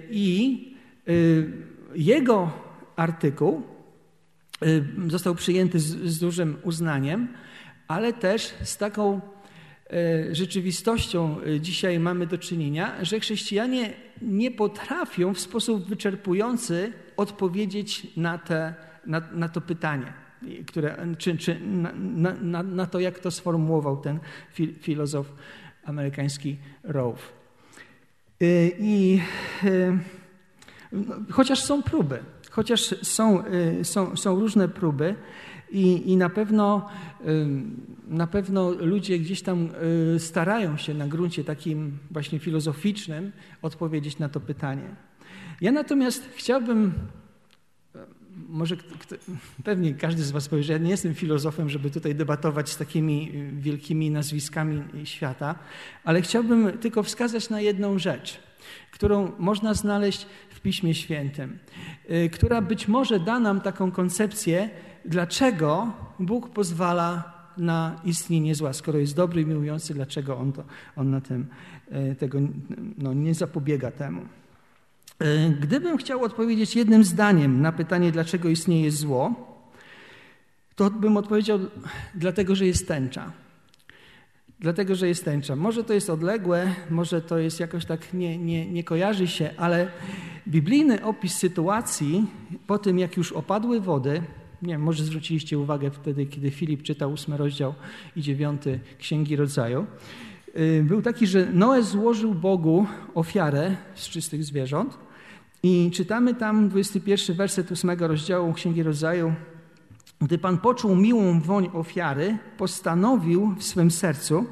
I 0.09 0.67
y, 1.09 1.51
jego 1.95 2.51
artykuł 2.95 3.61
y, 4.63 4.85
został 5.07 5.35
przyjęty 5.35 5.79
z, 5.79 5.85
z 5.85 6.19
dużym 6.19 6.57
uznaniem, 6.63 7.27
ale 7.87 8.13
też 8.13 8.53
z 8.63 8.77
taką 8.77 9.21
e, 9.89 10.35
rzeczywistością 10.35 11.41
e, 11.41 11.59
dzisiaj 11.59 11.99
mamy 11.99 12.27
do 12.27 12.37
czynienia, 12.37 13.05
że 13.05 13.19
chrześcijanie 13.19 13.93
nie 14.21 14.51
potrafią 14.51 15.33
w 15.33 15.39
sposób 15.39 15.89
wyczerpujący 15.89 16.93
odpowiedzieć 17.17 18.07
na, 18.17 18.37
te, 18.37 18.73
na, 19.05 19.21
na 19.31 19.49
to 19.49 19.61
pytanie, 19.61 20.13
które, 20.67 21.07
czy, 21.17 21.37
czy 21.37 21.59
na, 21.59 21.91
na, 22.41 22.63
na, 22.63 22.85
to, 22.85 22.99
jak 22.99 23.19
to 23.19 23.31
sformułował 23.31 23.97
ten 23.97 24.19
filozof 24.81 25.33
amerykański 25.85 26.57
Rowe. 26.83 27.21
E, 28.41 28.45
I 28.79 29.21
no, 30.91 31.15
chociaż 31.31 31.59
są 31.59 31.83
próby, 31.83 32.19
chociaż 32.49 32.95
są, 33.01 33.43
są, 33.83 34.15
są 34.15 34.39
różne 34.39 34.69
próby, 34.69 35.15
i, 35.71 36.11
I, 36.11 36.17
na, 36.17 36.29
pewno, 36.29 36.89
na 38.07 38.27
pewno 38.27 38.71
ludzie 38.71 39.19
gdzieś 39.19 39.41
tam 39.41 39.69
y, 40.15 40.19
starają 40.19 40.77
się 40.77 40.93
na 40.93 41.07
gruncie 41.07 41.43
takim 41.43 41.97
właśnie 42.11 42.39
filozoficznym 42.39 43.31
odpowiedzieć 43.61 44.19
na 44.19 44.29
to 44.29 44.39
pytanie. 44.39 44.95
Ja 45.61 45.71
natomiast 45.71 46.29
chciałbym, 46.35 46.93
może 48.51 48.75
pewnie 49.63 49.93
każdy 49.93 50.23
z 50.23 50.31
Was 50.31 50.49
powie, 50.49 50.63
że 50.63 50.73
ja 50.73 50.79
nie 50.79 50.89
jestem 50.89 51.13
filozofem, 51.13 51.69
żeby 51.69 51.91
tutaj 51.91 52.15
debatować 52.15 52.69
z 52.69 52.77
takimi 52.77 53.31
wielkimi 53.53 54.11
nazwiskami 54.11 54.83
świata, 55.03 55.55
ale 56.03 56.21
chciałbym 56.21 56.77
tylko 56.77 57.03
wskazać 57.03 57.49
na 57.49 57.61
jedną 57.61 57.99
rzecz, 57.99 58.39
którą 58.91 59.31
można 59.39 59.73
znaleźć 59.73 60.25
w 60.49 60.61
Piśmie 60.61 60.93
Świętym, 60.93 61.59
y, 62.11 62.29
która 62.29 62.61
być 62.61 62.87
może 62.87 63.19
da 63.19 63.39
nam 63.39 63.61
taką 63.61 63.91
koncepcję, 63.91 64.69
dlaczego 65.05 65.93
Bóg 66.19 66.49
pozwala 66.49 67.41
na 67.57 68.01
istnienie 68.03 68.55
zła. 68.55 68.73
Skoro 68.73 68.99
jest 68.99 69.15
dobry 69.15 69.41
i 69.41 69.45
miłujący, 69.45 69.93
dlaczego 69.93 70.37
On, 70.37 70.51
to, 70.51 70.63
on 70.95 71.09
na 71.11 71.21
tym, 71.21 71.47
e, 71.91 72.15
tego 72.15 72.39
no, 72.97 73.13
nie 73.13 73.33
zapobiega 73.33 73.91
temu? 73.91 74.21
E, 75.21 75.49
gdybym 75.49 75.97
chciał 75.97 76.23
odpowiedzieć 76.23 76.75
jednym 76.75 77.03
zdaniem 77.03 77.61
na 77.61 77.71
pytanie, 77.71 78.11
dlaczego 78.11 78.49
istnieje 78.49 78.91
zło, 78.91 79.33
to 80.75 80.91
bym 80.91 81.17
odpowiedział, 81.17 81.59
dlatego, 82.15 82.55
że 82.55 82.65
jest 82.65 82.87
tęcza. 82.87 83.31
Dlatego, 84.59 84.95
że 84.95 85.07
jest 85.07 85.25
tęcza. 85.25 85.55
Może 85.55 85.83
to 85.83 85.93
jest 85.93 86.09
odległe, 86.09 86.75
może 86.89 87.21
to 87.21 87.37
jest 87.37 87.59
jakoś 87.59 87.85
tak 87.85 88.13
nie, 88.13 88.37
nie, 88.37 88.71
nie 88.71 88.83
kojarzy 88.83 89.27
się, 89.27 89.49
ale 89.57 89.87
biblijny 90.47 91.03
opis 91.03 91.37
sytuacji 91.37 92.25
po 92.67 92.77
tym, 92.77 92.99
jak 92.99 93.17
już 93.17 93.31
opadły 93.31 93.81
wody, 93.81 94.23
nie 94.61 94.73
wiem, 94.73 94.81
może 94.81 95.03
zwróciliście 95.03 95.59
uwagę 95.59 95.91
wtedy, 95.91 96.25
kiedy 96.25 96.51
Filip 96.51 96.83
czytał 96.83 97.13
ósmy 97.13 97.37
rozdział 97.37 97.73
i 98.15 98.21
dziewiąty 98.21 98.79
Księgi 98.99 99.35
Rodzaju. 99.35 99.85
Y, 100.57 100.83
był 100.87 101.01
taki, 101.01 101.27
że 101.27 101.45
Noe 101.45 101.83
złożył 101.83 102.33
Bogu 102.33 102.85
ofiarę 103.13 103.75
z 103.95 104.09
czystych 104.09 104.43
zwierząt 104.43 104.97
i 105.63 105.91
czytamy 105.93 106.35
tam 106.35 106.69
21 106.69 107.35
werset 107.35 107.71
ósmego 107.71 108.07
rozdziału 108.07 108.53
Księgi 108.53 108.83
Rodzaju. 108.83 109.33
Gdy 110.21 110.37
Pan 110.37 110.57
poczuł 110.57 110.95
miłą 110.95 111.39
woń 111.39 111.69
ofiary, 111.73 112.37
postanowił 112.57 113.55
w 113.57 113.63
swym 113.63 113.91
sercu, 113.91 114.45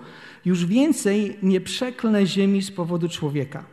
już 0.46 0.66
więcej 0.66 1.38
nie 1.44 1.62
przeklnę 1.62 2.26
ziemi 2.26 2.62
z 2.62 2.72
powodu 2.72 3.10
człowieka. 3.10 3.64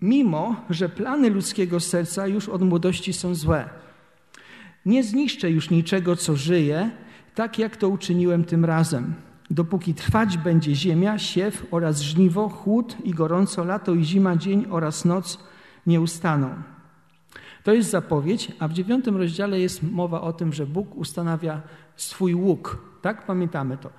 Mimo, 0.00 0.56
że 0.70 0.88
plany 0.88 1.30
ludzkiego 1.30 1.80
serca 1.80 2.26
już 2.26 2.48
od 2.48 2.62
młodości 2.62 3.12
są 3.12 3.34
złe. 3.34 3.70
Nie 4.86 5.04
zniszczę 5.04 5.50
już 5.50 5.70
niczego, 5.70 6.16
co 6.16 6.36
żyje, 6.36 6.90
tak 7.34 7.58
jak 7.58 7.76
to 7.76 7.88
uczyniłem 7.88 8.44
tym 8.44 8.64
razem. 8.64 9.14
dopóki 9.50 9.94
trwać 9.94 10.38
będzie 10.38 10.74
ziemia, 10.74 11.18
siew 11.18 11.66
oraz 11.70 12.00
żniwo, 12.00 12.48
chłód 12.48 12.96
i 13.04 13.10
gorąco, 13.10 13.64
lato 13.64 13.94
i 13.94 14.04
zima, 14.04 14.36
dzień 14.36 14.66
oraz 14.70 15.04
noc 15.04 15.38
nie 15.86 16.00
ustaną. 16.00 16.54
To 17.62 17.74
jest 17.74 17.90
zapowiedź, 17.90 18.52
a 18.58 18.68
w 18.68 18.72
dziewiątym 18.72 19.16
rozdziale 19.16 19.60
jest 19.60 19.82
mowa 19.82 20.20
o 20.20 20.32
tym, 20.32 20.52
że 20.52 20.66
Bóg 20.66 20.96
ustanawia 20.96 21.62
swój 21.96 22.34
łuk. 22.34 22.92
Tak? 23.02 23.26
Pamiętamy 23.26 23.76
to. 23.76 23.90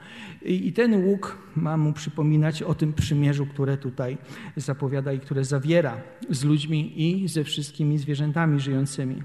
I, 0.42 0.74
ten 0.74 1.06
łuk 1.06 1.38
ma 1.56 1.78
mu 1.78 1.94
przypominać 1.94 2.64
o 2.64 2.76
tym 2.76 2.94
przymierzu, 2.94 3.46
które 3.46 3.78
tutaj 3.78 4.18
zapowiada 4.56 5.14
i 5.14 5.20
które 5.20 5.46
zawiera 5.46 6.02
z 6.30 6.44
ludźmi 6.44 7.02
i 7.02 7.28
ze 7.28 7.44
wszystkimi 7.44 7.98
zwierzętami 7.98 8.60
żyjącymi. 8.60 9.24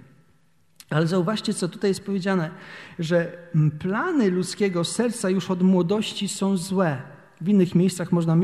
Ale 0.90 1.06
zauważcie, 1.06 1.54
co 1.54 1.68
tutaj 1.68 1.90
jest 1.90 2.04
powiedziane, 2.04 2.50
że 2.98 3.32
plany 3.78 4.30
ludzkiego 4.30 4.84
serca 4.84 5.30
już 5.30 5.50
od 5.50 5.62
młodości 5.62 6.28
są 6.28 6.56
złe. 6.56 7.02
W 7.40 7.48
innych 7.48 7.74
miejscach 7.74 8.12
można, 8.12 8.36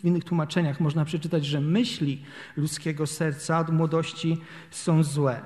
w 0.00 0.04
innych 0.04 0.24
tłumaczeniach 0.24 0.80
można 0.80 1.04
przeczytać, 1.04 1.46
że 1.46 1.60
myśli 1.60 2.22
ludzkiego 2.56 3.06
serca 3.06 3.58
od 3.60 3.70
młodości 3.70 4.38
są 4.70 5.02
złe. 5.02 5.40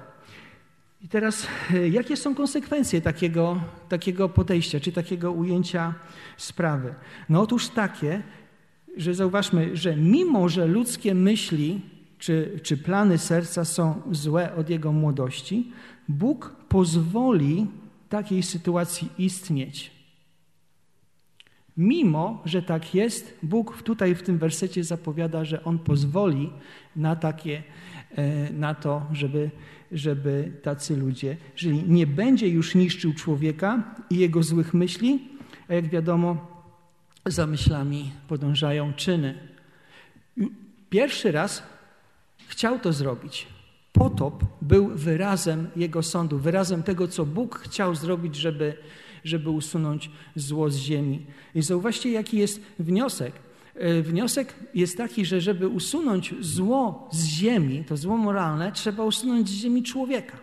I 1.03 1.09
teraz, 1.09 1.47
e, 1.75 1.89
jakie 1.89 2.17
są 2.17 2.35
konsekwencje 2.35 3.01
takiego, 3.01 3.61
takiego 3.89 4.29
podejścia, 4.29 4.81
czy 4.81 4.93
takiego 4.93 5.33
ujęcia 5.33 5.95
sprawy? 6.37 6.95
No 7.29 7.41
otóż 7.41 7.69
takie, 7.69 8.23
że 8.97 9.15
zauważmy, 9.15 9.77
że 9.77 9.97
mimo, 9.97 10.49
że 10.49 10.67
ludzkie 10.67 11.15
myśli 11.15 11.81
czy, 12.19 12.61
czy 12.63 12.77
plany 12.77 13.19
serca 13.19 13.65
są 13.65 14.03
złe 14.11 14.55
od 14.55 14.71
jego 14.71 14.93
młodości, 14.93 15.73
Bóg 16.09 16.57
pozwoli 16.69 17.67
takiej 18.09 18.43
sytuacji 18.43 19.09
istnieć. 19.19 20.00
Mimo, 21.81 22.43
że 22.45 22.63
tak 22.63 22.95
jest, 22.95 23.39
Bóg 23.43 23.83
tutaj 23.83 24.15
w 24.15 24.23
tym 24.23 24.39
wersecie 24.39 24.85
zapowiada, 24.85 25.45
że 25.45 25.65
On 25.65 25.79
pozwoli 25.79 26.51
na 26.97 27.17
takie, 27.17 27.63
e, 28.17 28.53
na 28.53 28.75
to, 28.75 29.07
żeby, 29.13 29.51
żeby 29.93 30.53
tacy 30.63 30.97
ludzie 30.97 31.37
żyli. 31.57 31.85
Nie 31.87 32.07
będzie 32.07 32.49
już 32.49 32.75
niszczył 32.75 33.15
człowieka 33.15 33.95
i 34.11 34.17
jego 34.19 34.43
złych 34.43 34.75
myśli, 34.75 35.29
a 35.69 35.75
jak 35.75 35.89
wiadomo, 35.89 36.47
za 37.27 37.47
myślami 37.47 38.11
podążają 38.29 38.93
czyny. 38.93 39.39
Pierwszy 40.91 41.33
raz 41.33 41.63
chciał 42.49 42.79
to 42.79 42.93
zrobić. 42.93 43.47
Potop 43.93 44.45
był 44.63 44.89
wyrazem 44.89 45.69
jego 45.77 46.03
sądu, 46.03 46.39
wyrazem 46.39 46.83
tego, 46.83 47.09
co 47.09 47.27
Bóg 47.27 47.59
chciał 47.59 47.95
zrobić, 47.95 48.37
żeby, 48.37 48.77
żeby 49.25 49.51
usunąć 49.51 50.11
zło 50.37 50.71
z 50.71 50.77
ziemi. 50.77 51.27
I 51.55 51.63
zauważcie, 51.63 52.11
jaki 52.11 52.39
jest 52.39 52.61
wniosek. 52.79 53.33
E, 53.75 54.03
wniosek 54.03 54.55
jest 54.75 54.97
taki, 54.97 55.25
że 55.25 55.41
żeby 55.41 55.69
usunąć 55.69 56.35
zło 56.41 57.09
z 57.13 57.25
ziemi, 57.25 57.85
to 57.85 57.97
zło 57.97 58.17
moralne, 58.17 58.73
trzeba 58.73 59.05
usunąć 59.05 59.49
z 59.49 59.53
ziemi 59.53 59.83
człowieka. 59.83 60.37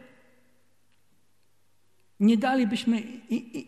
Nie 2.20 2.38
dalibyśmy 2.38 3.02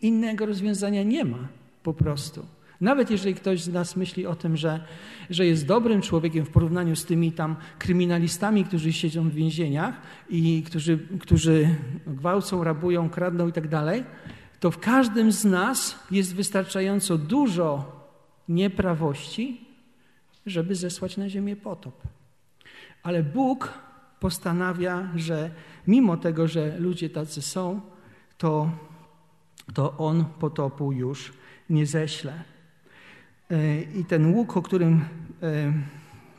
innego 0.02 0.46
rozwiązania, 0.46 1.02
nie 1.02 1.24
ma 1.24 1.48
po 1.82 1.94
prostu. 1.94 2.46
Nawet 2.80 3.10
jeżeli 3.10 3.34
ktoś 3.34 3.62
z 3.62 3.68
nas 3.68 3.96
myśli 3.96 4.26
o 4.26 4.34
tym, 4.34 4.56
że, 4.56 4.84
że 5.30 5.46
jest 5.46 5.66
dobrym 5.66 6.02
człowiekiem 6.02 6.44
w 6.44 6.50
porównaniu 6.50 6.96
z 6.96 7.04
tymi 7.04 7.32
tam 7.32 7.56
kryminalistami, 7.78 8.64
którzy 8.64 8.92
siedzą 8.92 9.28
w 9.28 9.34
więzieniach 9.34 10.00
i 10.30 10.62
którzy, 10.66 10.98
którzy 11.20 11.68
gwałcą, 12.06 12.64
rabują, 12.64 13.10
kradną 13.10 13.48
i 13.48 13.52
tak 13.52 13.68
dalej, 13.68 14.04
to 14.60 14.70
w 14.70 14.78
każdym 14.78 15.32
z 15.32 15.44
nas 15.44 15.98
jest 16.10 16.34
wystarczająco 16.34 17.18
dużo 17.18 17.92
nieprawości, 18.48 19.64
żeby 20.46 20.74
zesłać 20.74 21.16
na 21.16 21.28
ziemię 21.28 21.56
potop. 21.56 22.02
Ale 23.02 23.22
Bóg 23.22 23.78
postanawia, 24.20 25.08
że 25.16 25.50
mimo 25.86 26.16
tego, 26.16 26.48
że 26.48 26.78
ludzie 26.78 27.10
tacy 27.10 27.42
są, 27.42 27.80
to, 28.38 28.70
to 29.74 29.98
On 29.98 30.24
potopu 30.24 30.92
już 30.92 31.32
nie 31.70 31.86
ześle. 31.86 32.44
E, 33.50 33.82
I 33.82 34.04
ten 34.04 34.34
łuk, 34.34 34.56
o 34.56 34.62
którym 34.62 35.04
e, 35.42 35.72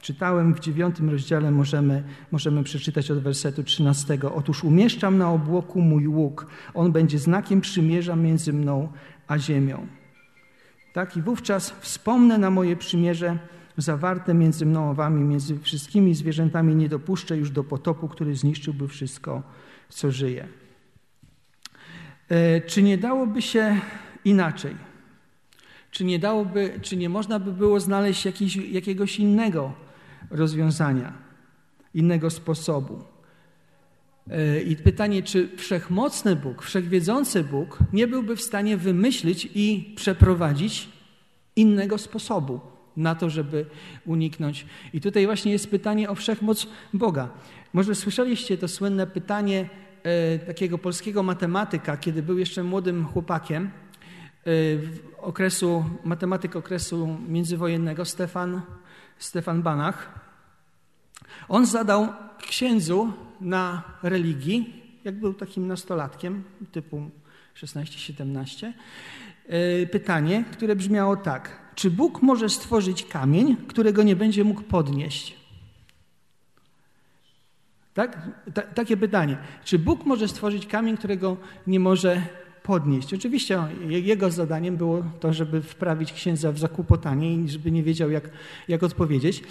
czytałem 0.01 0.53
w 0.53 0.59
dziewiątym 0.59 1.09
rozdziale, 1.09 1.51
możemy, 1.51 2.03
możemy 2.31 2.63
przeczytać 2.63 3.11
od 3.11 3.19
wersetu 3.19 3.63
13. 3.63 4.17
Otóż 4.35 4.63
umieszczam 4.63 5.17
na 5.17 5.31
obłoku 5.31 5.81
mój 5.81 6.07
łuk. 6.07 6.47
On 6.73 6.91
będzie 6.91 7.19
znakiem 7.19 7.61
przymierza 7.61 8.15
między 8.15 8.53
mną 8.53 8.89
a 9.27 9.37
ziemią. 9.37 9.87
Tak, 10.93 11.17
i 11.17 11.21
wówczas 11.21 11.69
wspomnę 11.69 12.37
na 12.37 12.49
moje 12.49 12.75
przymierze 12.75 13.37
zawarte 13.77 14.33
między 14.33 14.65
mną 14.65 14.89
a 14.89 14.93
wami, 14.93 15.23
między 15.23 15.59
wszystkimi 15.59 16.15
zwierzętami. 16.15 16.75
Nie 16.75 16.89
dopuszczę 16.89 17.37
już 17.37 17.51
do 17.51 17.63
potopu, 17.63 18.07
który 18.07 18.35
zniszczyłby 18.35 18.87
wszystko, 18.87 19.43
co 19.89 20.11
żyje. 20.11 20.47
E, 22.29 22.61
czy 22.61 22.83
nie 22.83 22.97
dałoby 22.97 23.41
się 23.41 23.79
inaczej? 24.25 24.75
Czy 25.91 26.03
nie, 26.03 26.19
dałoby, 26.19 26.79
czy 26.81 26.97
nie 26.97 27.09
można 27.09 27.39
by 27.39 27.53
było 27.53 27.79
znaleźć 27.79 28.25
jakiś, 28.25 28.55
jakiegoś 28.55 29.19
innego 29.19 29.73
rozwiązania, 30.31 31.13
innego 31.93 32.29
sposobu? 32.29 33.03
E, 34.29 34.61
I 34.61 34.75
pytanie, 34.75 35.23
czy 35.23 35.57
wszechmocny 35.57 36.35
Bóg, 36.35 36.61
wszechwiedzący 36.61 37.43
Bóg 37.43 37.79
nie 37.93 38.07
byłby 38.07 38.35
w 38.35 38.41
stanie 38.41 38.77
wymyślić 38.77 39.49
i 39.55 39.93
przeprowadzić 39.95 40.89
innego 41.55 41.97
sposobu 41.97 42.59
na 42.97 43.15
to, 43.15 43.29
żeby 43.29 43.65
uniknąć. 44.05 44.65
I 44.93 45.01
tutaj 45.01 45.25
właśnie 45.25 45.51
jest 45.51 45.71
pytanie 45.71 46.09
o 46.09 46.15
wszechmoc 46.15 46.67
Boga. 46.93 47.29
Może 47.73 47.95
słyszeliście 47.95 48.57
to 48.57 48.67
słynne 48.67 49.07
pytanie 49.07 49.69
e, 50.03 50.39
takiego 50.39 50.77
polskiego 50.77 51.23
matematyka, 51.23 51.97
kiedy 51.97 52.23
był 52.23 52.37
jeszcze 52.37 52.63
młodym 52.63 53.05
chłopakiem 53.05 53.71
Y, 54.47 54.79
okresu, 55.17 55.85
matematyk 56.03 56.55
okresu 56.55 57.17
międzywojennego, 57.27 58.05
Stefan, 58.05 58.61
Stefan 59.21 59.61
Banach. 59.61 60.19
On 61.49 61.65
zadał 61.65 62.07
księdzu 62.47 63.13
na 63.41 63.83
religii, 64.03 64.83
jak 65.03 65.19
był 65.19 65.33
takim 65.33 65.67
nastolatkiem, 65.67 66.43
typu 66.71 67.09
16-17, 67.55 68.73
y, 69.83 69.87
pytanie, 69.91 70.43
które 70.51 70.75
brzmiało 70.75 71.17
tak. 71.17 71.61
Czy 71.75 71.91
Bóg 71.91 72.21
może 72.21 72.49
stworzyć 72.49 73.05
kamień, 73.05 73.57
którego 73.67 74.03
nie 74.03 74.15
będzie 74.15 74.43
mógł 74.43 74.61
podnieść? 74.61 75.37
Tak? 77.93 78.29
Ta, 78.53 78.61
takie 78.61 78.97
pytanie. 78.97 79.37
Czy 79.63 79.79
Bóg 79.79 80.05
może 80.05 80.27
stworzyć 80.27 80.65
kamień, 80.65 80.97
którego 80.97 81.37
nie 81.67 81.79
może 81.79 82.21
podnieść. 82.63 83.13
Oczywiście 83.13 83.67
jego 83.87 84.31
zadaniem 84.31 84.77
było 84.77 85.03
to, 85.19 85.33
żeby 85.33 85.61
wprawić 85.61 86.13
księdza 86.13 86.51
w 86.51 86.59
zakłopotanie 86.59 87.35
i 87.35 87.49
żeby 87.49 87.71
nie 87.71 87.83
wiedział, 87.83 88.11
jak, 88.11 88.29
jak 88.67 88.83
odpowiedzieć, 88.83 89.43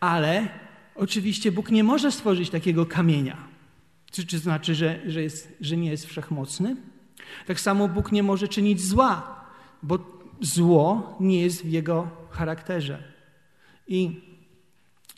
ale 0.00 0.48
oczywiście 0.94 1.52
Bóg 1.52 1.70
nie 1.70 1.84
może 1.84 2.12
stworzyć 2.12 2.50
takiego 2.50 2.86
kamienia. 2.86 3.36
Czy, 4.10 4.26
czy 4.26 4.38
znaczy, 4.38 4.74
że, 4.74 5.00
że, 5.06 5.22
jest, 5.22 5.56
że 5.60 5.76
nie 5.76 5.90
jest 5.90 6.06
wszechmocny? 6.06 6.76
Tak 7.46 7.60
samo 7.60 7.88
Bóg 7.88 8.12
nie 8.12 8.22
może 8.22 8.48
czynić 8.48 8.80
zła, 8.80 9.44
bo 9.82 9.98
zło 10.40 11.16
nie 11.20 11.40
jest 11.40 11.62
w 11.62 11.70
jego 11.70 12.08
charakterze. 12.30 13.02
I 13.88 14.30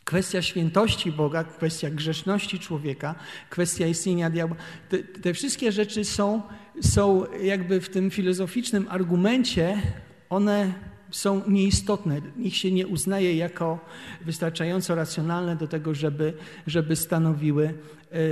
Kwestia 0.03 0.41
świętości 0.41 1.11
Boga, 1.11 1.43
kwestia 1.43 1.89
grzeszności 1.89 2.59
człowieka, 2.59 3.15
kwestia 3.49 3.87
istnienia 3.87 4.29
diabła. 4.29 4.57
Te, 4.89 4.97
te, 4.99 5.33
wszystkie 5.33 5.71
rzeczy 5.71 6.05
są, 6.05 6.41
są 6.81 7.25
jakby 7.41 7.81
w 7.81 7.89
tym 7.89 8.11
filozoficznym 8.11 8.87
argumencie, 8.89 9.81
one 10.29 10.73
są 11.11 11.49
nieistotne. 11.49 12.21
Ich 12.37 12.55
się 12.55 12.71
nie 12.71 12.87
uznaje 12.87 13.35
jako 13.35 13.79
wystarczająco 14.25 14.95
racjonalne 14.95 15.55
do 15.55 15.67
tego, 15.67 15.93
żeby, 15.95 16.33
żeby 16.67 16.95
stanowiły 16.95 17.73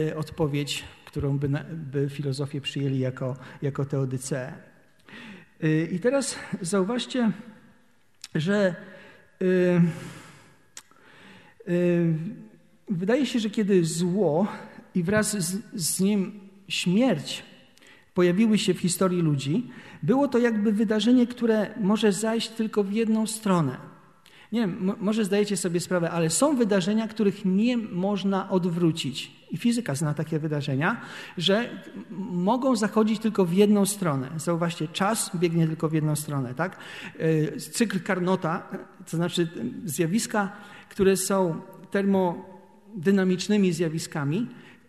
y, 0.10 0.18
odpowiedź, 0.18 0.84
którą 1.06 1.40
by, 1.40 1.50
by 1.74 2.10
filozofie 2.10 2.62
przyjęli 2.62 3.00
jako, 3.00 3.38
jako 3.62 3.86
teodyceę. 3.86 4.54
Y, 5.64 5.90
I 5.92 6.00
teraz 6.00 6.36
zauważcie, 6.62 7.32
że 8.36 8.76
Y, 11.68 12.14
wydaje 12.90 13.26
się, 13.26 13.40
że 13.40 13.50
kiedy 13.50 13.86
zło 13.86 14.48
i 14.96 15.04
wraz 15.04 15.38
z, 15.38 15.62
z 15.74 16.00
nim 16.00 16.40
śmierć 16.68 17.44
pojawiły 18.22 18.58
się 18.58 18.74
w 18.74 18.80
historii 18.80 19.22
ludzi, 19.22 19.68
było 20.04 20.28
to 20.28 20.38
jakby 20.38 20.72
wydarzenie, 20.72 21.28
które 21.28 21.74
może 21.80 22.12
zajść 22.12 22.50
tylko 22.50 22.84
w 22.84 22.92
jedną 22.92 23.28
stronę. 23.28 23.78
Nie 24.52 24.60
wiem, 24.62 24.92
może 25.00 25.26
zdajecie 25.26 25.58
sobie 25.58 25.80
sprawę, 25.80 26.12
ale 26.12 26.30
są 26.30 26.56
wydarzenia, 26.56 27.08
których 27.08 27.46
nie 27.46 27.78
można 27.78 28.50
odwrócić. 28.50 29.32
I 29.52 29.58
fizyka 29.58 29.96
zna 29.96 30.14
takie 30.14 30.40
wydarzenia, 30.40 31.02
że 31.38 31.84
mogą 32.32 32.76
zachodzić 32.76 33.20
tylko 33.20 33.46
w 33.46 33.54
jedną 33.54 33.86
stronę. 33.86 34.30
Zauważcie, 34.38 34.88
czas 34.88 35.32
biegnie 35.36 35.68
tylko 35.68 35.90
w 35.90 35.94
jedną 35.94 36.16
stronę. 36.16 36.54
Tak? 36.54 36.78
E, 37.20 37.58
cykl 37.58 38.00
Carnota, 38.08 38.68
to 39.12 39.18
znaczy 39.18 39.48
zjawiska, 39.86 40.52
które 40.90 41.18
są 41.18 41.62
termodynamicznymi 41.92 43.74
zjawiskami, 43.74 44.48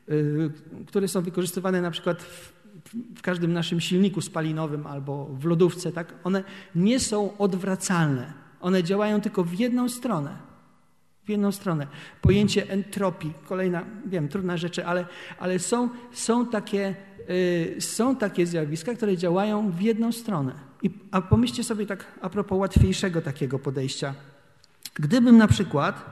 e, 0.09 0.85
które 0.87 1.09
są 1.09 1.23
wykorzystywane 1.23 1.81
na 1.81 1.91
przykład 1.91 2.23
w, 2.23 2.62
w 3.17 3.23
każdym 3.23 3.53
naszym 3.53 3.81
silniku 3.81 4.21
spalinowym 4.21 4.87
albo 4.87 5.25
w 5.25 5.45
lodówce, 5.45 5.93
tak? 5.93 6.15
one 6.25 6.45
nie 6.75 7.01
są 7.01 7.37
odwracalne. 7.39 8.33
One 8.61 8.83
działają 8.83 9.21
tylko 9.21 9.45
w 9.45 9.55
jedną 9.55 9.89
stronę. 9.89 10.37
W 11.25 11.29
jedną 11.29 11.53
stronę. 11.53 11.87
Pojęcie 12.21 12.71
entropii, 12.71 13.33
kolejna, 13.49 13.85
wiem, 14.07 14.29
trudna 14.29 14.57
rzecz, 14.57 14.79
ale, 14.79 15.07
ale 15.39 15.59
są, 15.59 15.89
są, 16.13 16.47
takie, 16.47 16.95
yy, 17.29 17.81
są 17.81 18.17
takie 18.17 18.47
zjawiska, 18.47 18.95
które 18.95 19.17
działają 19.17 19.71
w 19.71 19.81
jedną 19.81 20.13
stronę. 20.13 20.53
I, 20.83 20.91
a 21.11 21.23
pomyślcie 21.23 21.65
sobie 21.65 21.87
tak 21.87 22.19
a 22.21 22.31
propos 22.31 22.59
łatwiejszego 22.59 23.23
takiego 23.23 23.59
podejścia. 23.59 24.15
Gdybym 24.95 25.39
na 25.39 25.49
przykład 25.49 26.05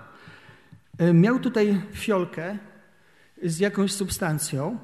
yy, 1.00 1.12
miał 1.12 1.38
tutaj 1.38 1.82
fiolkę 1.92 2.58
z 3.42 3.58
jakąś 3.58 3.92
substancją 3.92 4.78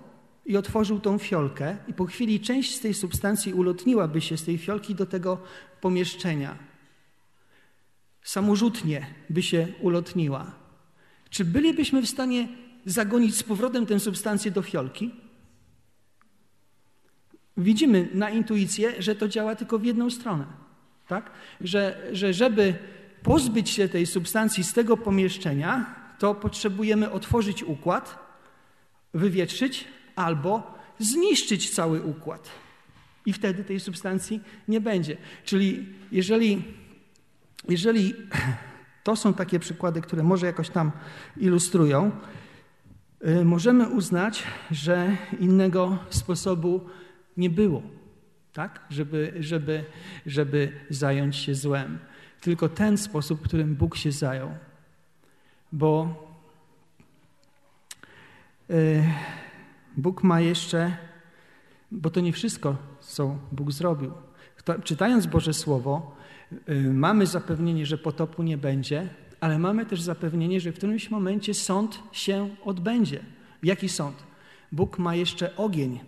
i 0.47 0.57
otworzył 0.57 1.01
tą 1.01 1.19
fiolkę 1.19 1.77
i 1.89 1.93
po 1.95 2.05
chwili 2.05 2.41
część 2.41 2.77
z 2.77 2.81
tej 2.81 2.95
substancji 2.95 3.55
ulotniłaby 3.55 4.21
się 4.21 4.37
z 4.37 4.45
tej 4.45 4.59
fiolki 4.59 4.95
do 4.95 5.07
tego 5.07 5.39
pomieszczenia 5.81 6.57
samorzutnie 8.27 9.07
by 9.31 9.43
się 9.43 9.69
ulotniła, 9.81 10.53
czy 11.31 11.45
bylibyśmy 11.45 12.03
w 12.03 12.09
stanie 12.09 12.49
zagonić 12.85 13.37
z 13.37 13.43
powrotem 13.43 13.87
tę 13.87 14.01
substancję 14.01 14.51
do 14.51 14.63
fiolki? 14.63 15.15
Widzimy 17.57 18.09
na 18.15 18.31
intuicję, 18.31 19.03
że 19.03 19.15
to 19.15 19.29
działa 19.29 19.57
tylko 19.57 19.79
w 19.79 19.85
jedną 19.85 20.11
stronę. 20.11 20.47
Tak? 21.09 21.31
Że, 21.61 22.09
że 22.13 22.35
żeby 22.35 22.75
pozbyć 23.23 23.71
się 23.71 23.89
tej 23.89 24.07
substancji 24.07 24.65
z 24.65 24.73
tego 24.73 24.97
pomieszczenia, 24.97 25.95
to 26.19 26.35
potrzebujemy 26.35 27.11
otworzyć 27.11 27.63
układ, 27.63 28.19
wywietrzyć 29.15 29.85
albo 30.17 30.75
zniszczyć 30.99 31.71
cały 31.71 32.03
układ. 32.03 32.49
I 33.27 33.33
wtedy 33.33 33.65
tej 33.65 33.81
substancji 33.81 34.41
nie 34.69 34.81
będzie. 34.81 35.17
Czyli 35.45 35.87
jeżeli 36.13 36.63
jeżeli 37.69 38.15
to 39.05 39.17
są 39.17 39.35
takie 39.35 39.59
przykłady, 39.59 40.01
które 40.01 40.23
może 40.23 40.47
jakoś 40.47 40.71
tam 40.71 40.93
ilustrują, 41.37 42.11
y, 43.29 43.45
możemy 43.45 43.89
uznać, 43.89 44.43
że 44.71 45.17
innego 45.41 45.99
sposobu 46.11 46.81
nie 47.37 47.51
było, 47.51 47.83
tak? 48.53 48.81
żeby, 48.91 49.35
żeby, 49.41 49.85
żeby 50.27 50.73
zająć 50.91 51.37
się 51.37 51.55
złem. 51.55 51.99
Tylko 52.41 52.69
ten 52.69 52.99
sposób, 52.99 53.43
którym 53.43 53.77
Bóg 53.77 53.97
się 53.97 54.13
zajął. 54.13 54.51
Bo 55.73 56.15
y, 58.71 59.05
Bóg 59.97 60.23
ma 60.23 60.41
jeszcze, 60.41 60.97
bo 61.91 62.11
to 62.11 62.21
nie 62.21 62.33
wszystko, 62.33 62.77
co 63.01 63.39
Bóg 63.53 63.73
zrobił. 63.73 64.13
Czytając 64.85 65.27
Boże 65.27 65.55
Słowo, 65.55 66.17
Y, 66.69 66.93
mamy 66.95 67.27
zapewnienie, 67.27 67.87
że 67.87 67.99
potopu 67.99 68.43
nie 68.43 68.59
będzie, 68.59 69.09
ale 69.41 69.59
mamy 69.59 69.87
też 69.87 70.03
zapewnienie, 70.03 70.61
że 70.61 70.73
w 70.73 70.77
którymś 70.77 71.11
momencie 71.11 71.55
sąd 71.55 72.03
się 72.13 72.49
odbędzie. 72.65 73.21
Jaki 73.63 73.89
sąd? 73.89 74.17
Bóg 74.73 74.99
ma 74.99 75.15
jeszcze 75.15 75.57
ogień. 75.57 76.01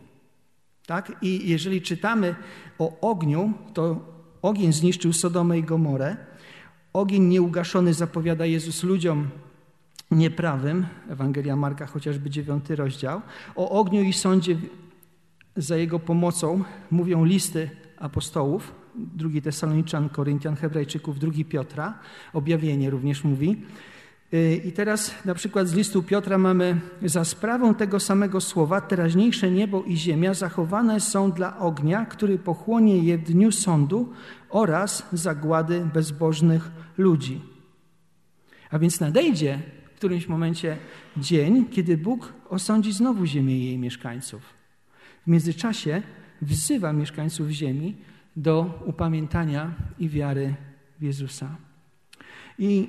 Tak? 0.87 1.12
I 1.22 1.48
jeżeli 1.48 1.83
czytamy 1.83 2.35
o 2.79 3.01
ogniu, 3.01 3.53
to 3.74 4.01
ogień 4.42 4.72
zniszczył 4.72 5.12
Sodomę 5.12 5.59
i 5.59 5.62
Gomorę. 5.62 6.16
Ogień 6.92 7.22
nieugaszony 7.22 7.94
zapowiada 7.94 8.46
Jezus 8.46 8.83
ludziom 8.83 9.29
nieprawym. 10.11 10.87
Ewangelia 11.11 11.57
Marka, 11.57 11.87
chociażby 11.87 12.31
dziewiąty 12.31 12.77
rozdział. 12.77 13.21
O 13.57 13.71
ogniu 13.71 14.03
i 14.03 14.12
sądzie 14.12 14.57
za 15.57 15.77
jego 15.77 15.99
pomocą 15.99 16.64
mówią 16.90 17.25
listy 17.25 17.71
apostołów, 17.99 18.75
drugi 18.94 19.42
Tesaloniczan, 19.42 20.09
Koryntian, 20.09 20.57
Hebrajczyków, 20.57 21.18
drugi 21.18 21.44
Piotra, 21.44 21.99
objawienie 22.33 22.90
również 22.90 23.25
mówi. 23.25 23.62
Y, 24.35 24.61
I 24.64 24.73
teraz 24.73 25.14
na 25.25 25.35
przykład 25.35 25.68
z 25.68 25.75
listu 25.75 26.03
Piotra 26.03 26.38
mamy 26.38 26.81
za 27.03 27.25
sprawą 27.25 27.75
tego 27.75 28.01
samego 28.01 28.40
słowa 28.40 28.81
teraźniejsze 28.81 29.51
niebo 29.51 29.83
i 29.83 29.97
ziemia 29.97 30.35
zachowane 30.35 31.01
są 31.01 31.33
dla 31.33 31.59
ognia, 31.59 32.07
który 32.07 32.38
pochłonie 32.38 32.99
je 32.99 33.18
w 33.18 33.23
dniu 33.23 33.53
sądu 33.53 34.12
oraz 34.51 35.09
zagłady 35.12 35.88
bezbożnych 35.94 36.71
ludzi. 36.99 37.40
A 38.71 38.79
więc 38.79 39.01
nadejdzie 39.01 39.62
którymś 39.99 40.29
momencie 40.29 40.77
dzień, 41.17 41.67
kiedy 41.71 41.97
Bóg 41.97 42.33
osądzi 42.49 42.93
znowu 42.93 43.27
ziemię 43.27 43.59
i 43.59 43.65
jej 43.65 43.79
mieszkańców. 43.79 44.43
W 45.27 45.31
międzyczasie 45.31 46.03
wzywa 46.43 46.93
mieszkańców 46.93 47.49
ziemi 47.49 47.97
do 48.37 48.83
upamiętania 48.87 49.73
i 49.99 50.09
wiary 50.09 50.55
w 50.99 51.03
Jezusa. 51.03 51.57
I 52.59 52.89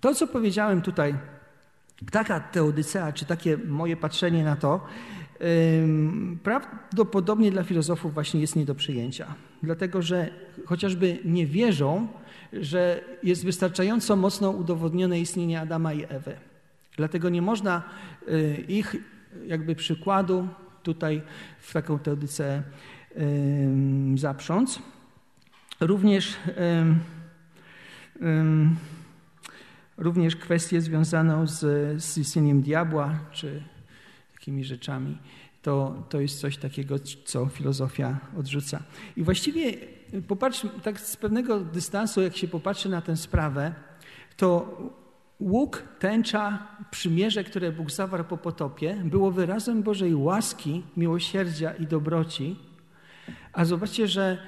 to, 0.00 0.14
co 0.14 0.26
powiedziałem 0.26 0.82
tutaj, 0.82 1.14
taka 2.10 2.40
teodycea, 2.40 3.12
czy 3.12 3.24
takie 3.24 3.56
moje 3.56 3.96
patrzenie 3.96 4.44
na 4.44 4.56
to, 4.56 4.86
prawdopodobnie 6.42 7.50
dla 7.50 7.62
filozofów 7.62 8.14
właśnie 8.14 8.40
jest 8.40 8.56
nie 8.56 8.64
do 8.64 8.74
przyjęcia. 8.74 9.34
Dlatego, 9.62 10.02
że 10.02 10.30
chociażby 10.66 11.18
nie 11.24 11.46
wierzą, 11.46 12.08
że 12.52 13.04
jest 13.22 13.44
wystarczająco 13.44 14.16
mocno 14.16 14.50
udowodnione 14.50 15.20
istnienie 15.20 15.60
Adama 15.60 15.92
i 15.92 16.04
Ewy. 16.08 16.36
Dlatego 16.96 17.28
nie 17.28 17.42
można 17.42 17.82
y, 18.28 18.64
ich 18.68 18.96
jakby 19.46 19.74
przykładu 19.74 20.48
tutaj 20.82 21.22
w 21.60 21.72
taką 21.72 21.98
teodycję 21.98 22.62
zaprząc. 24.14 24.82
Również, 25.80 26.36
również 29.96 30.36
kwestię 30.36 30.80
związaną 30.80 31.46
z, 31.46 31.58
z 32.02 32.18
istnieniem 32.18 32.62
diabła, 32.62 33.18
czy 33.32 33.62
takimi 34.32 34.64
rzeczami, 34.64 35.18
to, 35.62 36.04
to 36.08 36.20
jest 36.20 36.40
coś 36.40 36.56
takiego, 36.56 36.96
co 37.24 37.46
filozofia 37.46 38.18
odrzuca. 38.38 38.82
I 39.16 39.22
właściwie 39.22 39.72
popatrz, 40.28 40.66
tak 40.82 41.00
z 41.00 41.16
pewnego 41.16 41.60
dystansu, 41.60 42.22
jak 42.22 42.36
się 42.36 42.48
popatrzy 42.48 42.88
na 42.88 43.00
tę 43.00 43.16
sprawę, 43.16 43.74
to 44.36 44.76
łuk, 45.40 45.82
tęcza, 45.98 46.66
przymierze, 46.90 47.44
które 47.44 47.72
Bóg 47.72 47.90
zawarł 47.90 48.24
po 48.24 48.36
potopie, 48.36 49.02
było 49.04 49.30
wyrazem 49.30 49.82
Bożej 49.82 50.14
łaski, 50.14 50.82
miłosierdzia 50.96 51.74
i 51.74 51.86
dobroci, 51.86 52.56
a 53.52 53.64
zobaczcie, 53.64 54.08
że 54.08 54.38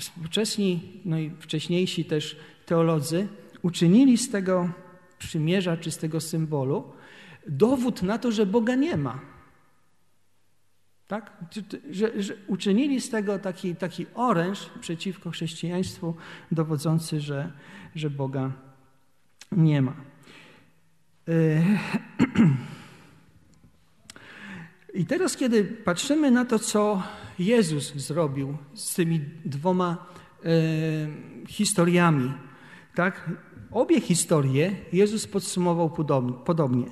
współczesni, 0.00 1.00
no 1.04 1.18
i 1.18 1.30
wcześniejsi 1.30 2.04
też 2.04 2.36
teolodzy 2.66 3.28
uczynili 3.62 4.18
z 4.18 4.30
tego 4.30 4.68
przymierza 5.18 5.76
czy 5.76 5.90
z 5.90 5.98
tego 5.98 6.20
symbolu 6.20 6.84
dowód 7.46 8.02
na 8.02 8.18
to, 8.18 8.32
że 8.32 8.46
Boga 8.46 8.74
nie 8.74 8.96
ma. 8.96 9.20
Tak? 11.08 11.32
Że, 11.90 12.22
że 12.22 12.34
uczynili 12.46 13.00
z 13.00 13.10
tego 13.10 13.38
taki, 13.38 13.76
taki 13.76 14.06
oręż 14.14 14.70
przeciwko 14.80 15.30
chrześcijaństwu, 15.30 16.14
dowodzący, 16.52 17.20
że, 17.20 17.52
że 17.94 18.10
Boga 18.10 18.52
nie 19.52 19.82
ma. 19.82 19.94
Yy. 21.26 21.62
I 24.94 25.04
teraz, 25.06 25.36
kiedy 25.36 25.64
patrzymy 25.64 26.30
na 26.30 26.44
to, 26.44 26.58
co 26.58 27.02
Jezus 27.38 27.94
zrobił 27.94 28.56
z 28.74 28.94
tymi 28.94 29.20
dwoma 29.44 30.06
e, 30.44 30.48
historiami, 31.48 32.32
tak? 32.94 33.30
Obie 33.70 34.00
historie 34.00 34.76
Jezus 34.92 35.26
podsumował 35.26 35.90
podobnie. 36.44 36.86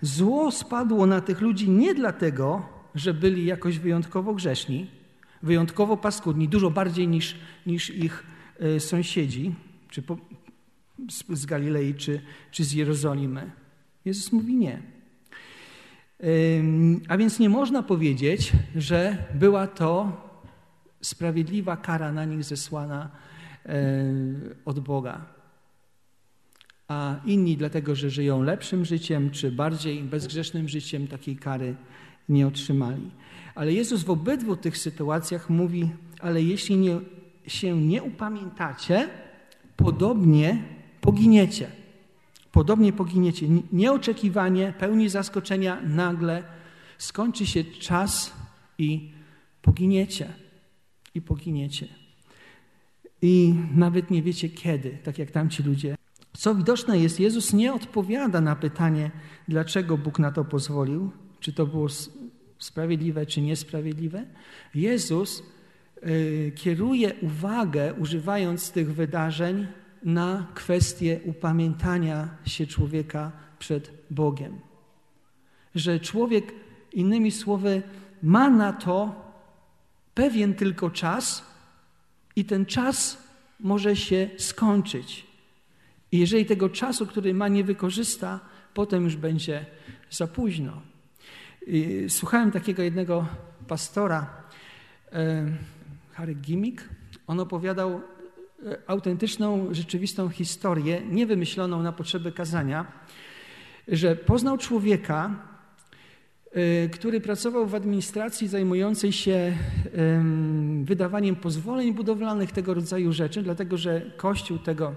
Zło 0.00 0.50
spadło 0.52 1.06
na 1.06 1.20
tych 1.20 1.40
ludzi 1.40 1.70
nie 1.70 1.94
dlatego, 1.94 2.77
że 2.94 3.14
byli 3.14 3.44
jakoś 3.44 3.78
wyjątkowo 3.78 4.34
grzeszni, 4.34 4.86
wyjątkowo 5.42 5.96
paskudni, 5.96 6.48
dużo 6.48 6.70
bardziej 6.70 7.08
niż, 7.08 7.34
niż 7.66 7.90
ich 7.90 8.26
e, 8.58 8.80
sąsiedzi, 8.80 9.54
czy 9.90 10.02
po, 10.02 10.18
z, 11.10 11.38
z 11.38 11.46
Galilei, 11.46 11.94
czy, 11.94 12.20
czy 12.50 12.64
z 12.64 12.72
Jerozolimy. 12.72 13.50
Jezus 14.04 14.32
mówi 14.32 14.56
nie. 14.56 14.82
A 17.08 17.16
więc 17.16 17.38
nie 17.38 17.48
można 17.48 17.82
powiedzieć, 17.82 18.52
że 18.76 19.24
była 19.34 19.66
to 19.66 20.12
sprawiedliwa 21.00 21.76
kara 21.76 22.12
na 22.12 22.24
nich 22.24 22.44
zesłana 22.44 23.10
od 24.64 24.80
Boga. 24.80 25.26
a 26.88 27.20
inni 27.26 27.56
dlatego, 27.56 27.94
że 27.94 28.10
żyją 28.10 28.42
lepszym 28.42 28.84
życiem, 28.84 29.30
czy 29.30 29.52
bardziej 29.52 30.02
bezgrzesznym 30.02 30.68
życiem, 30.68 31.08
takiej 31.08 31.36
kary 31.36 31.76
nie 32.28 32.46
otrzymali. 32.46 33.10
Ale 33.54 33.72
Jezus 33.72 34.02
w 34.02 34.10
obydwu 34.10 34.56
tych 34.56 34.78
sytuacjach 34.78 35.50
mówi, 35.50 35.90
ale 36.20 36.42
jeśli 36.42 36.76
nie, 36.76 37.00
się 37.46 37.80
nie 37.80 38.02
upamiętacie, 38.02 39.08
podobnie 39.76 40.62
poginiecie. 41.00 41.70
Podobnie 42.52 42.92
poginiecie. 42.92 43.46
Nieoczekiwanie, 43.72 44.74
pełni 44.78 45.08
zaskoczenia, 45.08 45.80
nagle 45.80 46.42
skończy 46.98 47.46
się 47.46 47.64
czas 47.64 48.32
i 48.78 49.12
poginiecie. 49.62 50.32
I 51.14 51.22
poginiecie. 51.22 51.88
I 53.22 53.54
nawet 53.74 54.10
nie 54.10 54.22
wiecie 54.22 54.48
kiedy, 54.48 54.98
tak 55.04 55.18
jak 55.18 55.30
tamci 55.30 55.62
ludzie. 55.62 55.96
Co 56.32 56.54
widoczne 56.54 56.98
jest, 56.98 57.20
Jezus 57.20 57.52
nie 57.52 57.74
odpowiada 57.74 58.40
na 58.40 58.56
pytanie, 58.56 59.10
dlaczego 59.48 59.98
Bóg 59.98 60.18
na 60.18 60.32
to 60.32 60.44
pozwolił, 60.44 61.10
czy 61.40 61.52
to 61.52 61.66
było 61.66 61.88
sprawiedliwe, 62.58 63.26
czy 63.26 63.40
niesprawiedliwe. 63.40 64.24
Jezus 64.74 65.42
y, 66.06 66.52
kieruje 66.56 67.14
uwagę, 67.22 67.94
używając 67.94 68.70
tych 68.70 68.94
wydarzeń, 68.94 69.66
na 70.02 70.46
kwestię 70.54 71.20
upamiętania 71.24 72.28
się 72.44 72.66
człowieka 72.66 73.32
przed 73.58 73.90
Bogiem. 74.10 74.60
Że 75.74 76.00
człowiek, 76.00 76.52
innymi 76.92 77.30
słowy, 77.30 77.82
ma 78.22 78.50
na 78.50 78.72
to 78.72 79.14
pewien 80.14 80.54
tylko 80.54 80.90
czas 80.90 81.44
i 82.36 82.44
ten 82.44 82.66
czas 82.66 83.28
może 83.60 83.96
się 83.96 84.30
skończyć. 84.38 85.26
I 86.12 86.18
jeżeli 86.18 86.46
tego 86.46 86.68
czasu, 86.68 87.06
który 87.06 87.34
ma, 87.34 87.48
nie 87.48 87.64
wykorzysta, 87.64 88.40
potem 88.74 89.04
już 89.04 89.16
będzie 89.16 89.66
za 90.10 90.26
późno. 90.26 90.82
Słuchałem 92.08 92.50
takiego 92.50 92.82
jednego 92.82 93.26
pastora, 93.68 94.26
e, 95.12 95.46
Harry 96.12 96.34
Gimmick. 96.34 96.88
On 97.26 97.40
opowiadał 97.40 97.90
e, 97.90 98.00
autentyczną, 98.86 99.74
rzeczywistą 99.74 100.28
historię, 100.28 101.02
niewymyśloną 101.10 101.82
na 101.82 101.92
potrzeby 101.92 102.32
kazania, 102.32 102.86
że 103.88 104.16
poznał 104.16 104.58
człowieka, 104.58 105.34
e, 106.52 106.88
który 106.88 107.20
pracował 107.20 107.66
w 107.66 107.74
administracji 107.74 108.48
zajmującej 108.48 109.12
się 109.12 109.56
wydawaniem 110.82 111.36
pozwoleń 111.36 111.94
budowlanych, 111.94 112.52
tego 112.52 112.74
rodzaju 112.74 113.12
rzeczy, 113.12 113.42
dlatego 113.42 113.76
że 113.76 114.00
kościół 114.16 114.58
tego, 114.58 114.94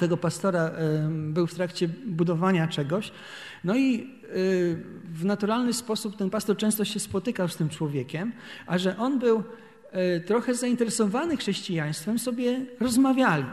tego 0.00 0.16
pastora 0.16 0.70
był 1.10 1.46
w 1.46 1.54
trakcie 1.54 1.88
budowania 2.06 2.68
czegoś. 2.68 3.12
No 3.64 3.76
i 3.76 4.20
Y, 4.36 4.76
w 5.14 5.24
naturalny 5.24 5.72
sposób 5.72 6.16
ten 6.16 6.30
pastor 6.30 6.56
często 6.56 6.84
się 6.84 7.00
spotykał 7.00 7.48
z 7.48 7.56
tym 7.56 7.68
człowiekiem, 7.68 8.32
a 8.66 8.78
że 8.78 8.98
on 8.98 9.18
był 9.18 9.42
y, 10.18 10.20
trochę 10.20 10.54
zainteresowany 10.54 11.36
chrześcijaństwem, 11.36 12.18
sobie 12.18 12.66
rozmawiali. 12.80 13.44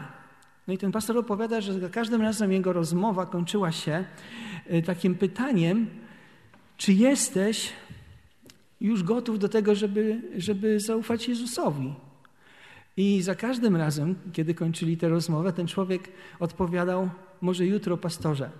No 0.68 0.74
i 0.74 0.78
ten 0.78 0.92
pastor 0.92 1.18
opowiada, 1.18 1.60
że 1.60 1.80
za 1.80 1.88
każdym 1.88 2.22
razem 2.22 2.52
jego 2.52 2.72
rozmowa 2.72 3.26
kończyła 3.26 3.72
się 3.72 4.04
y, 4.72 4.82
takim 4.82 5.14
pytaniem, 5.14 5.86
czy 6.76 6.92
jesteś 6.92 7.72
już 8.80 9.02
gotów 9.02 9.38
do 9.38 9.48
tego, 9.48 9.74
żeby, 9.74 10.22
żeby 10.36 10.80
zaufać 10.80 11.28
Jezusowi? 11.28 11.94
I 12.96 13.22
za 13.22 13.34
każdym 13.34 13.76
razem, 13.76 14.14
kiedy 14.32 14.54
kończyli 14.54 14.96
tę 14.96 15.08
rozmowę, 15.08 15.52
ten 15.52 15.66
człowiek 15.66 16.08
odpowiadał, 16.40 17.10
może 17.40 17.66
jutro, 17.66 17.96
pastorze. 17.96 18.50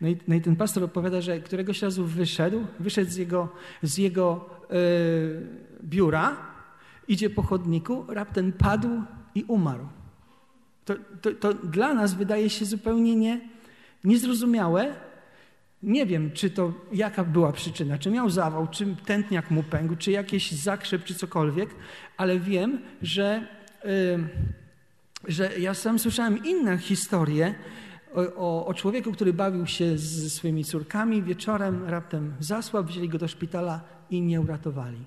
No 0.00 0.08
i, 0.08 0.16
no 0.28 0.34
i 0.34 0.40
ten 0.40 0.56
pastor 0.56 0.84
opowiada, 0.84 1.20
że 1.20 1.40
któregoś 1.40 1.82
razu 1.82 2.04
wyszedł, 2.04 2.66
wyszedł 2.80 3.10
z 3.10 3.16
jego, 3.16 3.48
z 3.82 3.98
jego 3.98 4.50
yy, 4.70 4.76
biura, 5.84 6.36
idzie 7.08 7.30
po 7.30 7.42
chodniku, 7.42 8.04
raptem 8.08 8.52
padł 8.52 9.02
i 9.34 9.44
umarł. 9.44 9.88
To, 10.84 10.94
to, 11.22 11.32
to 11.32 11.54
dla 11.54 11.94
nas 11.94 12.14
wydaje 12.14 12.50
się 12.50 12.64
zupełnie 12.64 13.16
nie, 13.16 13.40
niezrozumiałe. 14.04 14.94
Nie 15.82 16.06
wiem, 16.06 16.30
czy 16.32 16.50
to, 16.50 16.72
jaka 16.92 17.24
była 17.24 17.52
przyczyna, 17.52 17.98
czy 17.98 18.10
miał 18.10 18.30
zawał, 18.30 18.66
czy 18.68 18.96
tętniak 19.04 19.50
mu 19.50 19.62
pękł, 19.62 19.96
czy 19.96 20.10
jakiś 20.10 20.52
zakrzep, 20.52 21.04
czy 21.04 21.14
cokolwiek, 21.14 21.70
ale 22.16 22.38
wiem, 22.38 22.78
że, 23.02 23.48
yy, 23.84 24.28
że 25.28 25.58
ja 25.58 25.74
sam 25.74 25.98
słyszałem 25.98 26.44
inne 26.44 26.78
historie, 26.78 27.54
o, 28.14 28.66
o, 28.66 28.74
człowieku, 28.74 29.12
który 29.12 29.32
bawił 29.32 29.66
się 29.66 29.98
ze 29.98 30.30
swoimi 30.30 30.64
córkami, 30.64 31.22
wieczorem 31.22 31.84
raptem 31.84 32.34
zasłabł, 32.40 32.88
wzięli 32.88 33.08
go 33.08 33.18
do 33.18 33.28
szpitala 33.28 33.80
i 34.10 34.22
nie 34.22 34.40
uratowali. 34.40 35.04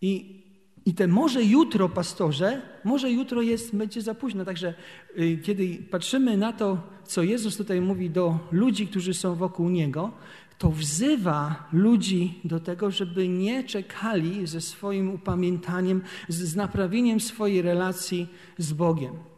I, 0.00 0.42
i 0.84 0.94
te 0.94 1.08
może 1.08 1.44
jutro, 1.44 1.88
pastorze, 1.88 2.62
może 2.84 3.10
jutro 3.10 3.42
jest, 3.42 3.76
będzie 3.76 4.02
za 4.02 4.14
późno. 4.14 4.44
Także 4.44 4.74
y, 5.18 5.38
kiedy 5.42 5.78
patrzymy 5.90 6.36
na 6.36 6.52
to, 6.52 6.82
co 7.04 7.22
Jezus 7.22 7.56
tutaj 7.56 7.80
mówi 7.80 8.10
do 8.10 8.38
ludzi, 8.52 8.86
którzy 8.86 9.14
są 9.14 9.34
wokół 9.34 9.68
Niego, 9.68 10.10
to 10.58 10.70
wzywa 10.70 11.68
ludzi 11.72 12.40
do 12.44 12.60
tego, 12.60 12.90
żeby 12.90 13.28
nie 13.28 13.64
czekali 13.64 14.46
ze 14.46 14.60
swoim 14.60 15.10
upamiętaniem, 15.10 16.02
z, 16.28 16.36
z 16.36 16.56
naprawieniem 16.56 17.20
swojej 17.20 17.62
relacji 17.62 18.28
z 18.58 18.72
Bogiem 18.72 19.31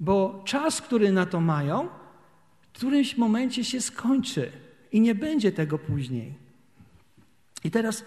bo 0.00 0.42
czas, 0.44 0.82
który 0.82 1.12
na 1.12 1.26
to 1.26 1.40
mają, 1.40 1.88
w 2.60 2.72
którymś 2.72 3.16
momencie 3.16 3.64
się 3.64 3.80
skończy 3.80 4.52
i 4.92 5.00
nie 5.00 5.14
będzie 5.14 5.52
tego 5.52 5.78
później. 5.78 6.34
I 7.64 7.70
teraz 7.70 8.04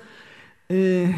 yy, 0.69 1.13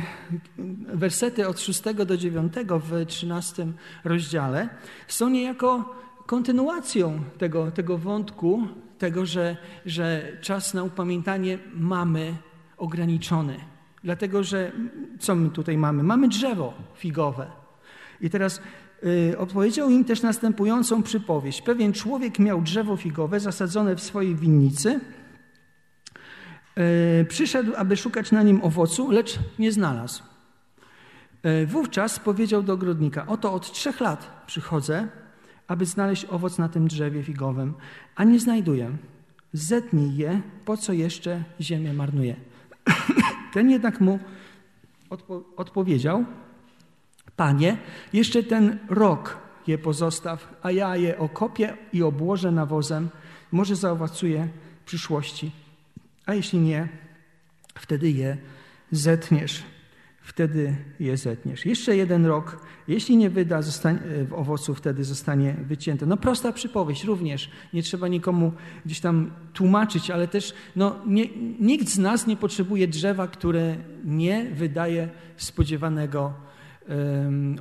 wersety 0.94 1.48
od 1.48 1.60
6 1.60 1.82
do 2.06 2.18
9 2.18 2.54
w 2.70 3.06
13 3.06 3.68
rozdziale 4.04 4.70
są 5.08 5.30
niejako 5.30 5.96
kontynuacją 6.26 7.20
tego, 7.38 7.72
tego 7.72 7.98
wątku, 7.98 8.68
tego, 8.98 9.26
że, 9.26 9.58
że 9.86 10.38
czas 10.42 10.74
na 10.74 10.84
upamiętanie 10.84 11.60
mamy 11.74 12.36
ograniczony. 12.78 13.60
Dlatego, 14.04 14.44
że 14.44 14.72
co 15.20 15.36
my 15.36 15.50
tutaj 15.50 15.78
mamy? 15.78 16.04
Mamy 16.04 16.28
drzewo 16.28 16.74
figowe. 16.96 17.48
I 18.22 18.30
teraz 18.30 18.62
opowiedział 19.38 19.90
im 19.90 20.06
też 20.06 20.22
następującą 20.22 21.04
przypowieść. 21.04 21.62
Pewien 21.62 21.94
człowiek 21.94 22.40
miał 22.40 22.62
drzewo 22.62 22.98
figowe 22.98 23.40
zasadzone 23.40 23.96
w 23.96 24.02
swojej 24.02 24.36
winnicy. 24.36 25.00
Y, 27.22 27.26
przyszedł, 27.26 27.72
aby 27.76 27.98
szukać 27.98 28.32
na 28.32 28.44
nim 28.44 28.64
owocu, 28.64 29.12
lecz 29.12 29.40
nie 29.60 29.72
znalazł. 29.72 30.24
Y, 31.46 31.68
wówczas 31.68 32.20
powiedział 32.20 32.64
do 32.64 32.74
ogrodnika: 32.74 33.28
Oto 33.28 33.54
od 33.54 33.72
trzech 33.72 34.00
lat 34.00 34.44
przychodzę, 34.48 35.08
aby 35.68 35.86
znaleźć 35.86 36.26
owoc 36.26 36.58
na 36.58 36.70
tym 36.70 36.88
drzewie 36.88 37.24
figowym, 37.24 37.74
a 38.16 38.24
nie 38.24 38.40
znajduję. 38.40 38.98
Zetnij 39.54 40.18
je, 40.18 40.42
po 40.66 40.78
co 40.78 40.94
jeszcze 40.94 41.44
ziemię 41.62 41.94
marnuje. 41.94 42.36
Ten 43.54 43.70
jednak 43.70 44.02
mu 44.02 44.20
odpo 45.10 45.44
odpowiedział: 45.58 46.26
Panie, 47.36 47.78
jeszcze 48.14 48.44
ten 48.44 48.80
rok 48.90 49.38
je 49.68 49.78
pozostaw, 49.78 50.60
a 50.62 50.72
ja 50.72 50.96
je 50.96 51.18
okopię 51.18 51.78
i 51.94 52.04
obłożę 52.04 52.52
nawozem. 52.52 53.10
Może 53.52 53.76
zaowocuje 53.76 54.48
w 54.82 54.86
przyszłości. 54.86 55.52
A 56.26 56.34
jeśli 56.34 56.60
nie, 56.60 56.88
wtedy 57.76 58.12
je 58.12 58.38
zetniesz. 58.92 59.64
Wtedy 60.22 60.76
je 61.00 61.18
zetniesz. 61.18 61.66
Jeszcze 61.66 61.96
jeden 61.96 62.26
rok, 62.26 62.66
jeśli 62.88 63.18
nie 63.18 63.30
wyda 63.30 63.62
zostanie, 63.62 64.00
owocu, 64.32 64.76
wtedy 64.76 65.04
zostanie 65.04 65.54
wycięte. 65.54 66.06
No 66.06 66.18
prosta 66.18 66.52
przypowieść 66.52 67.04
również. 67.04 67.50
Nie 67.74 67.84
trzeba 67.84 68.08
nikomu 68.08 68.52
gdzieś 68.86 69.00
tam 69.00 69.32
tłumaczyć, 69.54 70.12
ale 70.12 70.28
też 70.28 70.54
no, 70.76 70.96
nie, 71.08 71.26
nikt 71.60 71.90
z 71.90 71.98
nas 71.98 72.28
nie 72.28 72.38
potrzebuje 72.38 72.88
drzewa, 72.88 73.28
które 73.28 73.76
nie 74.04 74.46
wydaje 74.46 75.10
spodziewanego 75.38 76.34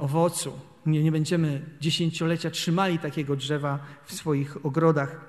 owocu. 0.01 0.53
Nie, 0.87 1.03
nie 1.03 1.13
będziemy 1.13 1.63
dziesięciolecia 1.81 2.51
trzymali 2.51 2.99
takiego 2.99 3.37
drzewa 3.37 3.79
w 4.05 4.13
swoich 4.13 4.67
ogrodach. 4.67 5.21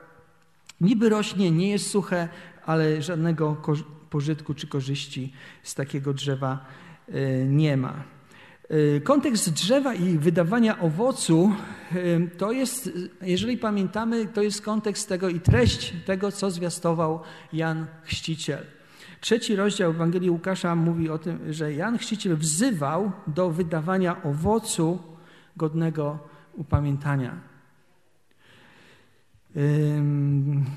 Niby 0.81 1.09
rośnie, 1.09 1.51
nie 1.51 1.69
jest 1.69 1.89
suche, 1.89 2.29
ale 2.65 3.01
żadnego 3.01 3.57
pożytku 4.09 4.53
czy 4.53 4.67
korzyści 4.67 5.33
z 5.63 5.75
takiego 5.75 6.13
drzewa 6.13 6.65
e, 7.07 7.45
nie 7.45 7.77
ma. 7.77 8.03
E, 8.69 8.99
kontekst 8.99 9.53
drzewa 9.53 9.93
i 9.93 10.17
wydawania 10.17 10.79
owocu 10.79 11.51
to 12.37 12.51
jest, 12.51 12.89
jeżeli 13.21 13.57
pamiętamy, 13.57 14.25
to 14.25 14.41
jest 14.41 14.61
kontekst 14.61 15.09
tego 15.09 15.29
i 15.29 15.39
treść 15.39 15.93
tego, 16.05 16.31
co 16.31 16.51
zwiastował 16.51 17.19
Jan 17.53 17.87
Chrzciciel. 18.03 18.74
Trzeci 19.25 19.55
rozdział 19.55 19.91
Ewangelii 19.91 20.29
Łukasza 20.29 20.75
mówi 20.75 21.09
o 21.09 21.17
tym, 21.17 21.53
że 21.53 21.73
Jan 21.73 21.97
Chrzciciel 21.97 22.37
wzywał 22.37 23.11
do 23.27 23.49
wydawania 23.49 24.23
owocu 24.23 24.99
godnego 25.57 26.19
upamiętania. 26.53 27.35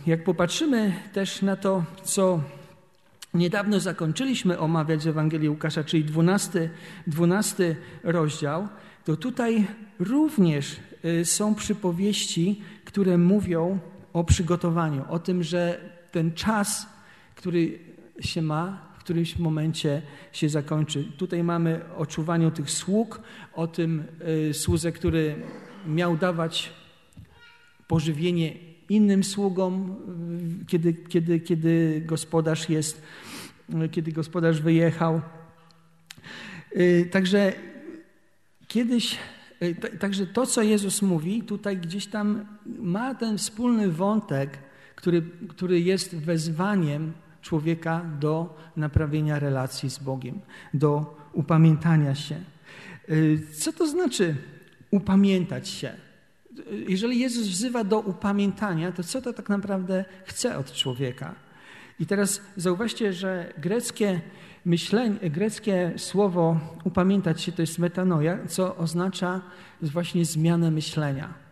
Jak 0.06 0.24
popatrzymy 0.24 0.92
też 1.12 1.42
na 1.42 1.56
to, 1.56 1.84
co 2.02 2.40
niedawno 3.34 3.80
zakończyliśmy 3.80 4.58
omawiać 4.58 5.02
z 5.02 5.06
Ewangelii 5.06 5.48
Łukasza, 5.48 5.84
czyli 5.84 6.04
12, 6.04 6.70
12 7.06 7.76
rozdział, 8.02 8.68
to 9.04 9.16
tutaj 9.16 9.66
również 9.98 10.76
y, 11.04 11.24
są 11.24 11.54
przypowieści, 11.54 12.62
które 12.84 13.18
mówią 13.18 13.78
o 14.12 14.24
przygotowaniu, 14.24 15.04
o 15.08 15.18
tym, 15.18 15.42
że 15.42 15.80
ten 16.12 16.32
czas, 16.32 16.86
który 17.34 17.87
się 18.20 18.42
ma, 18.42 18.88
w 18.98 18.98
którymś 18.98 19.38
momencie 19.38 20.02
się 20.32 20.48
zakończy. 20.48 21.04
Tutaj 21.16 21.44
mamy 21.44 21.80
o 21.96 22.06
czuwaniu 22.06 22.50
tych 22.50 22.70
sług, 22.70 23.20
o 23.54 23.66
tym 23.66 24.04
y, 24.50 24.54
słudze, 24.54 24.92
który 24.92 25.36
miał 25.86 26.16
dawać 26.16 26.72
pożywienie 27.88 28.54
innym 28.88 29.24
sługom, 29.24 29.96
y, 30.62 30.66
kiedy, 30.66 30.94
kiedy, 30.94 31.40
kiedy 31.40 32.02
gospodarz 32.06 32.68
jest, 32.68 33.02
kiedy 33.90 34.12
gospodarz 34.12 34.60
wyjechał. 34.60 35.20
Także 37.10 37.52
kiedyś 38.68 39.18
E, 39.60 39.74
także 39.74 40.26
to, 40.26 40.46
co 40.46 40.62
Jezus 40.62 41.02
mówi, 41.02 41.42
tutaj 41.42 41.76
gdzieś 41.76 42.06
tam 42.06 42.46
ma 42.66 43.14
ten 43.14 43.38
wspólny 43.38 43.88
wątek, 43.88 44.58
który, 44.96 45.22
który 45.48 45.80
jest 45.80 46.16
wezwaniem 46.16 47.12
człowieka 47.42 48.04
do 48.20 48.56
naprawienia 48.76 49.38
relacji 49.38 49.90
z 49.90 49.98
Bogiem, 49.98 50.40
do 50.74 51.16
upamiętania 51.32 52.14
się. 52.14 52.34
E, 52.34 52.42
co 53.52 53.72
to 53.72 53.86
znaczy 53.86 54.36
upamiętać 54.90 55.68
się? 55.68 55.92
Jeżeli 56.88 57.18
Jezus 57.18 57.48
wzywa 57.48 57.84
do 57.84 58.00
upamiętania, 58.00 58.92
to 58.92 59.02
co 59.02 59.22
to 59.22 59.32
tak 59.32 59.48
naprawdę 59.48 60.04
chce 60.24 60.58
od 60.58 60.72
człowieka? 60.72 61.34
I 62.00 62.06
teraz 62.06 62.40
zauważcie, 62.56 63.12
że 63.12 63.52
greckie 63.58 64.20
myślenie, 64.64 65.30
greckie 65.30 65.92
słowo 65.96 66.60
upamiętać 66.84 67.42
się 67.42 67.52
to 67.52 67.62
jest 67.62 67.78
metanoja, 67.78 68.38
co 68.48 68.76
oznacza 68.76 69.40
właśnie 69.82 70.24
zmianę 70.24 70.70
myślenia. 70.70 71.47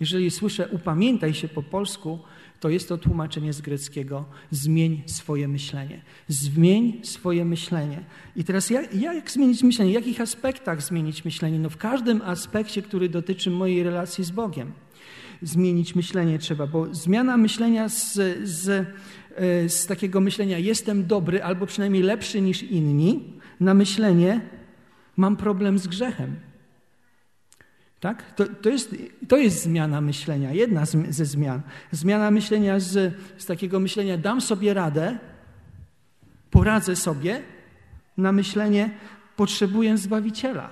Jeżeli 0.00 0.30
słyszę 0.30 0.68
upamiętaj 0.68 1.34
się 1.34 1.48
po 1.48 1.62
polsku, 1.62 2.18
to 2.60 2.68
jest 2.68 2.88
to 2.88 2.98
tłumaczenie 2.98 3.52
z 3.52 3.60
greckiego 3.60 4.24
zmień 4.50 5.02
swoje 5.06 5.48
myślenie. 5.48 6.02
Zmień 6.28 7.00
swoje 7.02 7.44
myślenie. 7.44 8.04
I 8.36 8.44
teraz 8.44 8.70
jak, 8.70 8.94
jak 8.94 9.30
zmienić 9.30 9.62
myślenie? 9.62 9.90
W 9.90 9.94
jakich 9.94 10.20
aspektach 10.20 10.82
zmienić 10.82 11.24
myślenie? 11.24 11.58
No 11.58 11.70
w 11.70 11.76
każdym 11.76 12.22
aspekcie, 12.22 12.82
który 12.82 13.08
dotyczy 13.08 13.50
mojej 13.50 13.82
relacji 13.82 14.24
z 14.24 14.30
Bogiem. 14.30 14.72
Zmienić 15.42 15.94
myślenie 15.94 16.38
trzeba, 16.38 16.66
bo 16.66 16.94
zmiana 16.94 17.36
myślenia 17.36 17.88
z, 17.88 18.14
z 18.44 18.86
E, 19.38 19.68
z 19.68 19.86
takiego 19.86 20.20
myślenia 20.20 20.58
jestem 20.58 21.06
dobry 21.06 21.42
albo 21.42 21.66
przynajmniej 21.66 22.02
lepszy 22.02 22.40
niż 22.40 22.62
inni 22.62 23.32
na 23.60 23.74
myślenie 23.74 24.40
mam 25.16 25.36
problem 25.36 25.78
z 25.78 25.86
grzechem. 25.86 26.36
Tak? 28.00 28.34
To, 28.34 28.44
to, 28.46 28.68
jest, 28.68 28.96
to 29.28 29.36
jest 29.36 29.62
zmiana 29.62 30.00
myślenia, 30.00 30.52
jedna 30.52 30.86
z, 30.86 31.14
ze 31.14 31.24
zmian. 31.24 31.60
Zmiana 31.92 32.30
myślenia 32.30 32.80
z, 32.80 33.14
z 33.38 33.46
takiego 33.46 33.80
myślenia 33.80 34.18
dam 34.18 34.40
sobie 34.40 34.74
radę, 34.74 35.18
poradzę 36.50 36.96
sobie, 36.96 37.42
na 38.16 38.32
myślenie 38.32 38.90
potrzebuję 39.36 39.96
Zbawiciela. 39.96 40.70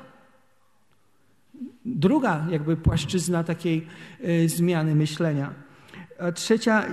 Druga 1.84 2.46
jakby 2.50 2.76
płaszczyzna 2.76 3.44
takiej 3.44 3.86
y, 4.24 4.48
zmiany 4.48 4.94
myślenia. 4.94 5.54
A 6.18 6.32
trzecia 6.32 6.84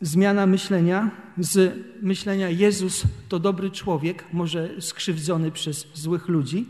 zmiana 0.00 0.46
myślenia 0.46 1.10
z 1.38 1.78
myślenia 2.02 2.48
Jezus 2.48 3.02
to 3.28 3.38
dobry 3.38 3.70
człowiek, 3.70 4.24
może 4.32 4.80
skrzywdzony 4.80 5.50
przez 5.50 5.86
złych 5.94 6.28
ludzi, 6.28 6.66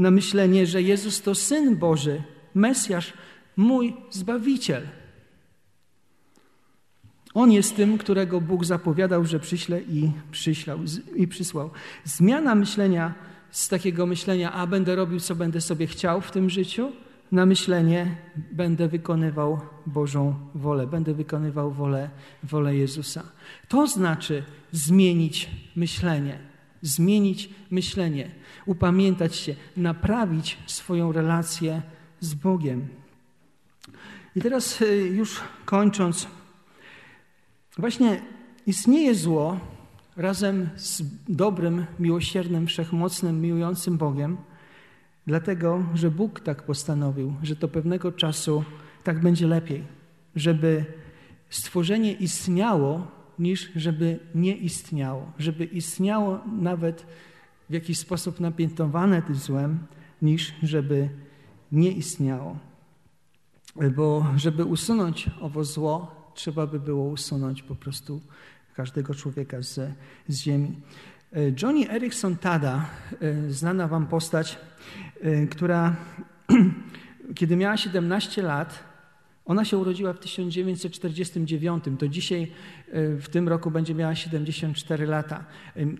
na 0.00 0.10
myślenie, 0.10 0.66
że 0.66 0.82
Jezus 0.82 1.22
to 1.22 1.34
Syn 1.34 1.76
Boży, 1.76 2.22
Mesjasz, 2.54 3.12
mój 3.56 3.96
Zbawiciel. 4.10 4.82
On 7.34 7.52
jest 7.52 7.76
tym, 7.76 7.98
którego 7.98 8.40
Bóg 8.40 8.64
zapowiadał, 8.64 9.24
że 9.24 9.40
przyśle 9.40 9.80
i, 9.82 10.12
przyślał, 10.30 10.78
i 11.16 11.28
przysłał. 11.28 11.70
Zmiana 12.04 12.54
myślenia 12.54 13.14
z 13.50 13.68
takiego 13.68 14.06
myślenia, 14.06 14.52
a 14.52 14.66
będę 14.66 14.96
robił, 14.96 15.20
co 15.20 15.34
będę 15.34 15.60
sobie 15.60 15.86
chciał 15.86 16.20
w 16.20 16.30
tym 16.30 16.50
życiu, 16.50 16.92
na 17.32 17.46
myślenie 17.46 18.16
będę 18.52 18.88
wykonywał 18.88 19.60
Bożą 19.86 20.34
wolę, 20.54 20.86
będę 20.86 21.14
wykonywał 21.14 21.72
wolę, 21.72 22.10
wolę 22.42 22.76
Jezusa. 22.76 23.22
To 23.68 23.86
znaczy 23.86 24.42
zmienić 24.72 25.50
myślenie, 25.76 26.49
zmienić 26.82 27.50
myślenie, 27.70 28.30
upamiętać 28.66 29.36
się, 29.36 29.54
naprawić 29.76 30.58
swoją 30.66 31.12
relację 31.12 31.82
z 32.20 32.34
Bogiem. 32.34 32.88
I 34.36 34.40
teraz 34.40 34.82
y, 34.82 35.12
już 35.14 35.40
kończąc, 35.64 36.26
właśnie 37.78 38.22
istnieje 38.66 39.14
zło 39.14 39.60
razem 40.16 40.68
z 40.76 41.02
dobrym, 41.28 41.86
miłosiernym, 41.98 42.66
wszechmocnym, 42.66 43.40
miłującym 43.40 43.98
Bogiem– 43.98 44.36
Dlatego, 45.30 45.82
że 45.94 46.10
Bóg 46.10 46.40
tak 46.40 46.62
postanowił, 46.62 47.34
że 47.42 47.56
to 47.56 47.68
pewnego 47.68 48.12
czasu 48.12 48.64
tak 49.04 49.20
będzie 49.20 49.46
lepiej, 49.46 49.84
żeby 50.36 50.84
stworzenie 51.50 52.12
istniało, 52.12 53.06
niż 53.40 53.72
żeby 53.76 54.18
nie 54.34 54.56
istniało, 54.56 55.32
żeby 55.38 55.64
istniało 55.64 56.40
nawet 56.60 57.06
w 57.70 57.72
jakiś 57.72 57.98
sposób 57.98 58.40
napiętowane 58.40 59.22
tym 59.22 59.34
złem, 59.34 59.78
niż 60.22 60.54
żeby 60.62 61.08
nie 61.72 61.92
istniało. 61.92 62.58
Bo 63.96 64.26
żeby 64.36 64.64
usunąć 64.64 65.30
owo 65.40 65.64
zło, 65.64 66.20
trzeba 66.34 66.66
by 66.66 66.80
było 66.80 67.08
usunąć 67.08 67.62
po 67.62 67.74
prostu 67.74 68.20
każdego 68.74 69.14
człowieka 69.14 69.62
z, 69.62 69.80
z 70.28 70.40
ziemi. 70.40 70.80
E, 71.32 71.38
Johnny 71.62 71.90
Erickson 71.90 72.36
Tada, 72.36 72.86
e, 73.20 73.50
znana 73.50 73.88
wam 73.88 74.06
postać, 74.06 74.58
e, 75.20 75.46
która 75.46 75.96
kiedy 77.38 77.56
miała 77.56 77.76
17 77.76 78.42
lat, 78.42 78.89
ona 79.44 79.64
się 79.64 79.78
urodziła 79.78 80.12
w 80.12 80.18
1949, 80.18 81.84
to 81.98 82.08
dzisiaj 82.08 82.52
w 82.92 83.26
tym 83.30 83.48
roku 83.48 83.70
będzie 83.70 83.94
miała 83.94 84.14
74 84.14 85.06
lata. 85.06 85.44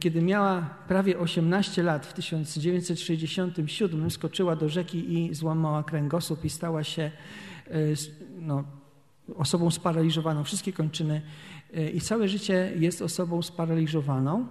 Kiedy 0.00 0.22
miała 0.22 0.61
prawie 0.88 1.18
18 1.18 1.83
lat, 1.83 2.07
w 2.07 2.12
1967 2.12 4.11
skoczyła 4.11 4.57
do 4.57 4.68
rzeki 4.68 5.14
i 5.18 5.35
złamała 5.35 5.83
kręgosłup 5.83 6.44
i 6.44 6.50
stała 6.50 6.85
się 6.85 7.11
no, 8.40 8.64
osobą 9.37 9.70
sparaliżowaną, 9.70 10.44
wszystkie 10.44 10.72
kończyny 10.72 11.22
i 11.94 12.00
całe 12.00 12.29
życie 12.29 12.72
jest 12.76 13.03
osobą 13.03 13.42
sparaliżowaną. 13.42 14.46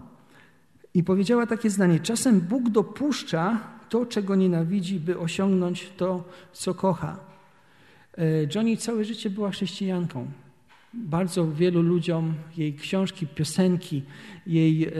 I 0.93 1.03
powiedziała 1.03 1.45
takie 1.45 1.69
zdanie: 1.69 1.99
Czasem 1.99 2.41
Bóg 2.41 2.69
dopuszcza 2.69 3.59
to, 3.89 4.05
czego 4.05 4.35
nienawidzi, 4.35 4.99
by 4.99 5.19
osiągnąć 5.19 5.89
to, 5.97 6.23
co 6.53 6.73
kocha. 6.73 7.28
E, 8.19 8.47
Johnny 8.55 8.77
całe 8.77 9.05
życie 9.05 9.29
była 9.29 9.51
chrześcijanką. 9.51 10.27
Bardzo 10.93 11.51
wielu 11.51 11.81
ludziom 11.81 12.33
jej 12.57 12.73
książki, 12.73 13.27
piosenki, 13.27 14.03
jej 14.47 14.83
e, 14.83 14.91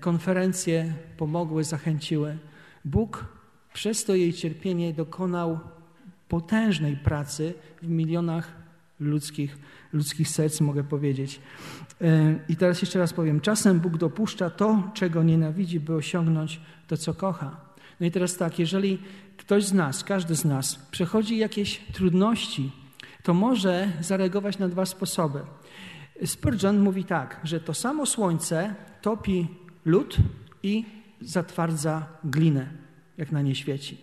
konferencje 0.00 0.94
pomogły, 1.16 1.64
zachęciły. 1.64 2.38
Bóg 2.84 3.26
przez 3.72 4.04
to 4.04 4.14
jej 4.14 4.32
cierpienie 4.32 4.92
dokonał 4.92 5.58
potężnej 6.28 6.96
pracy 6.96 7.54
w 7.82 7.88
milionach 7.88 8.56
ludzkich, 9.00 9.58
ludzkich 9.92 10.28
serc, 10.28 10.60
mogę 10.60 10.84
powiedzieć. 10.84 11.40
E, 12.00 12.38
I 12.48 12.56
teraz 12.56 12.82
jeszcze 12.82 12.98
raz 12.98 13.12
powiem, 13.12 13.40
czasem 13.40 13.80
Bóg 13.80 13.96
dopuszcza 13.96 14.50
to, 14.50 14.90
czego 14.94 15.22
nienawidzi, 15.22 15.80
by 15.80 15.94
osiągnąć 15.94 16.60
to, 16.86 16.96
co 16.96 17.14
kocha. 17.14 17.68
No 18.00 18.06
i 18.06 18.10
teraz 18.10 18.36
tak, 18.36 18.58
jeżeli 18.58 18.98
ktoś 19.38 19.64
z 19.64 19.72
nas, 19.72 20.04
każdy 20.04 20.36
z 20.36 20.44
nas 20.44 20.76
przechodzi 20.90 21.38
jakieś 21.38 21.80
trudności, 21.92 22.72
to 23.22 23.34
może 23.34 23.92
zareagować 24.00 24.58
na 24.58 24.68
dwa 24.68 24.86
sposoby. 24.86 25.40
Spurgeon 26.24 26.78
mówi 26.80 27.04
tak, 27.04 27.40
że 27.44 27.60
to 27.60 27.74
samo 27.74 28.06
słońce 28.06 28.74
topi 29.02 29.46
lód 29.84 30.16
i 30.62 30.84
zatwardza 31.20 32.06
glinę, 32.24 32.66
jak 33.18 33.32
na 33.32 33.42
nie 33.42 33.54
świeci. 33.54 33.98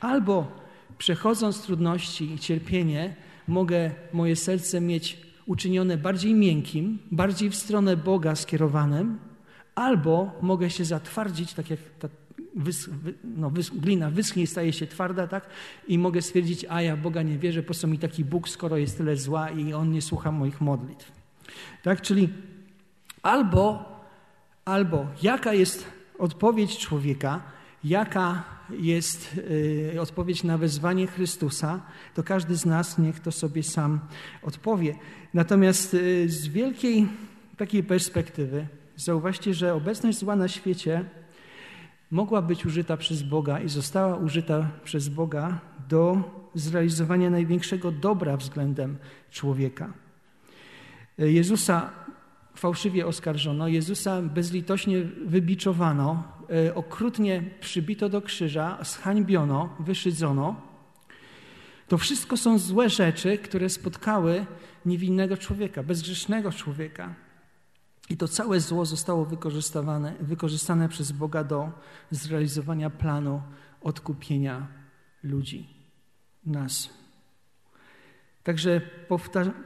Albo 0.00 0.52
przechodząc 0.98 1.62
trudności 1.62 2.32
i 2.32 2.38
cierpienie, 2.38 3.14
mogę 3.48 3.90
moje 4.12 4.36
serce 4.36 4.80
mieć 4.80 5.20
uczynione 5.46 5.96
bardziej 5.96 6.34
miękkim, 6.34 6.98
bardziej 7.10 7.50
w 7.50 7.54
stronę 7.54 7.96
Boga 7.96 8.34
skierowanym, 8.34 9.18
albo 9.74 10.32
mogę 10.42 10.70
się 10.70 10.84
zatwardzić, 10.84 11.54
tak 11.54 11.70
jak 11.70 11.80
ta 11.98 12.08
wys, 12.54 12.88
wy, 12.88 13.14
no, 13.24 13.50
wys, 13.50 13.70
glina 13.70 14.10
wyschnie 14.10 14.42
i 14.42 14.46
staje 14.46 14.72
się 14.72 14.86
twarda, 14.86 15.26
tak? 15.26 15.46
I 15.88 15.98
mogę 15.98 16.22
stwierdzić, 16.22 16.66
a 16.68 16.82
ja 16.82 16.96
Boga 16.96 17.22
nie 17.22 17.38
wierzę, 17.38 17.62
po 17.62 17.74
co 17.74 17.86
mi 17.86 17.98
taki 17.98 18.24
Bóg, 18.24 18.48
skoro 18.48 18.76
jest 18.76 18.96
tyle 18.96 19.16
zła 19.16 19.50
i 19.50 19.72
On 19.72 19.92
nie 19.92 20.02
słucha 20.02 20.32
moich 20.32 20.60
modlitw. 20.60 21.12
Tak? 21.82 22.00
Czyli 22.00 22.28
albo, 23.22 23.84
albo 24.64 25.06
jaka 25.22 25.52
jest 25.52 25.86
odpowiedź 26.18 26.78
człowieka, 26.78 27.42
jaka 27.84 28.44
jest 28.70 29.34
y, 29.94 30.00
odpowiedź 30.00 30.44
na 30.44 30.58
wezwanie 30.58 31.06
Chrystusa, 31.06 31.80
to 32.14 32.22
każdy 32.22 32.56
z 32.56 32.66
nas 32.66 32.98
niech 32.98 33.20
to 33.20 33.32
sobie 33.32 33.62
sam 33.62 34.00
odpowie. 34.42 34.94
Natomiast 35.34 35.94
y, 35.94 36.28
z 36.28 36.48
wielkiej 36.48 37.06
takiej 37.56 37.82
perspektywy 37.82 38.66
zauważcie, 38.96 39.54
że 39.54 39.74
obecność 39.74 40.18
zła 40.18 40.36
na 40.36 40.48
świecie 40.48 41.04
mogła 42.14 42.42
być 42.42 42.66
użyta 42.66 42.96
przez 42.96 43.22
Boga 43.22 43.60
i 43.60 43.68
została 43.68 44.16
użyta 44.16 44.70
przez 44.84 45.08
Boga 45.08 45.60
do 45.88 46.16
zrealizowania 46.54 47.30
największego 47.30 47.92
dobra 47.92 48.36
względem 48.36 48.96
człowieka. 49.30 49.92
Jezusa 51.18 51.90
fałszywie 52.56 53.06
oskarżono, 53.06 53.68
Jezusa 53.68 54.22
bezlitośnie 54.22 55.02
wybiczowano, 55.26 56.22
e, 56.66 56.74
okrutnie 56.74 57.42
przybito 57.60 58.08
do 58.08 58.22
krzyża, 58.22 58.78
zhańbiono, 58.82 59.76
wyszydzono. 59.80 60.56
To 61.88 61.98
wszystko 61.98 62.36
są 62.36 62.58
złe 62.58 62.90
rzeczy, 62.90 63.38
które 63.38 63.68
spotkały 63.68 64.46
niewinnego 64.86 65.36
człowieka, 65.36 65.82
bezgrzesznego 65.82 66.52
człowieka. 66.52 67.23
I 68.10 68.16
to 68.16 68.28
całe 68.28 68.60
zło 68.60 68.84
zostało 68.84 69.24
wykorzystane, 69.24 70.14
wykorzystane 70.20 70.88
przez 70.88 71.12
Boga 71.12 71.44
do 71.44 71.72
zrealizowania 72.10 72.90
planu 72.90 73.42
odkupienia 73.80 74.66
ludzi, 75.22 75.68
nas. 76.46 76.90
Także 78.42 78.80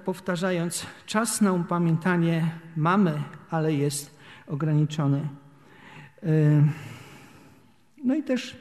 powtarzając, 0.04 0.86
czas 1.06 1.40
na 1.40 1.52
upamiętanie 1.52 2.50
mamy, 2.76 3.22
ale 3.50 3.72
jest 3.72 4.18
ograniczony. 4.46 5.28
No 8.04 8.14
i 8.14 8.22
też 8.22 8.56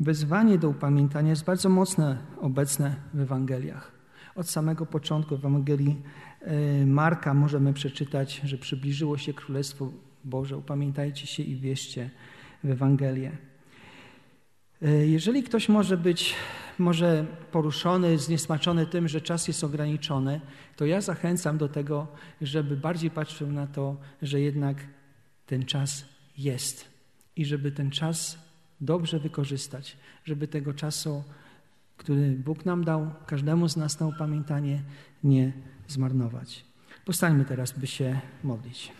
wezwanie 0.00 0.58
do 0.58 0.68
upamiętania 0.68 1.30
jest 1.30 1.44
bardzo 1.44 1.68
mocne 1.68 2.18
obecne 2.40 2.96
w 3.14 3.20
Ewangeliach. 3.20 3.95
Od 4.36 4.48
samego 4.50 4.86
początku 4.86 5.36
w 5.36 5.38
Ewangelii 5.38 6.02
e, 6.40 6.86
Marka 6.86 7.34
możemy 7.34 7.72
przeczytać, 7.72 8.40
że 8.44 8.58
przybliżyło 8.58 9.18
się 9.18 9.34
Królestwo 9.34 9.92
Boże. 10.24 10.56
Upamiętajcie 10.56 11.26
się 11.26 11.42
i 11.42 11.56
wierzcie 11.56 12.10
w 12.64 12.70
Ewangelię. 12.70 13.32
E, 14.82 15.06
jeżeli 15.06 15.42
ktoś 15.42 15.68
może 15.68 15.96
być 15.96 16.34
może 16.78 17.26
poruszony, 17.52 18.18
zniesmaczony 18.18 18.86
tym, 18.86 19.08
że 19.08 19.20
czas 19.20 19.48
jest 19.48 19.64
ograniczony, 19.64 20.40
to 20.76 20.86
ja 20.86 21.00
zachęcam 21.00 21.58
do 21.58 21.68
tego, 21.68 22.06
żeby 22.40 22.76
bardziej 22.76 23.10
patrzył 23.10 23.52
na 23.52 23.66
to, 23.66 23.96
że 24.22 24.40
jednak 24.40 24.76
ten 25.46 25.64
czas 25.64 26.04
jest 26.38 26.88
i 27.36 27.44
żeby 27.44 27.72
ten 27.72 27.90
czas 27.90 28.38
dobrze 28.80 29.18
wykorzystać, 29.18 29.96
żeby 30.24 30.48
tego 30.48 30.74
czasu 30.74 31.24
który 31.96 32.30
Bóg 32.30 32.64
nam 32.64 32.84
dał, 32.84 33.10
każdemu 33.26 33.68
z 33.68 33.76
nas 33.76 34.00
na 34.00 34.06
upamiętanie, 34.06 34.82
nie 35.24 35.52
zmarnować. 35.88 36.64
Postańmy 37.04 37.44
teraz, 37.44 37.72
by 37.72 37.86
się 37.86 38.20
modlić. 38.44 38.92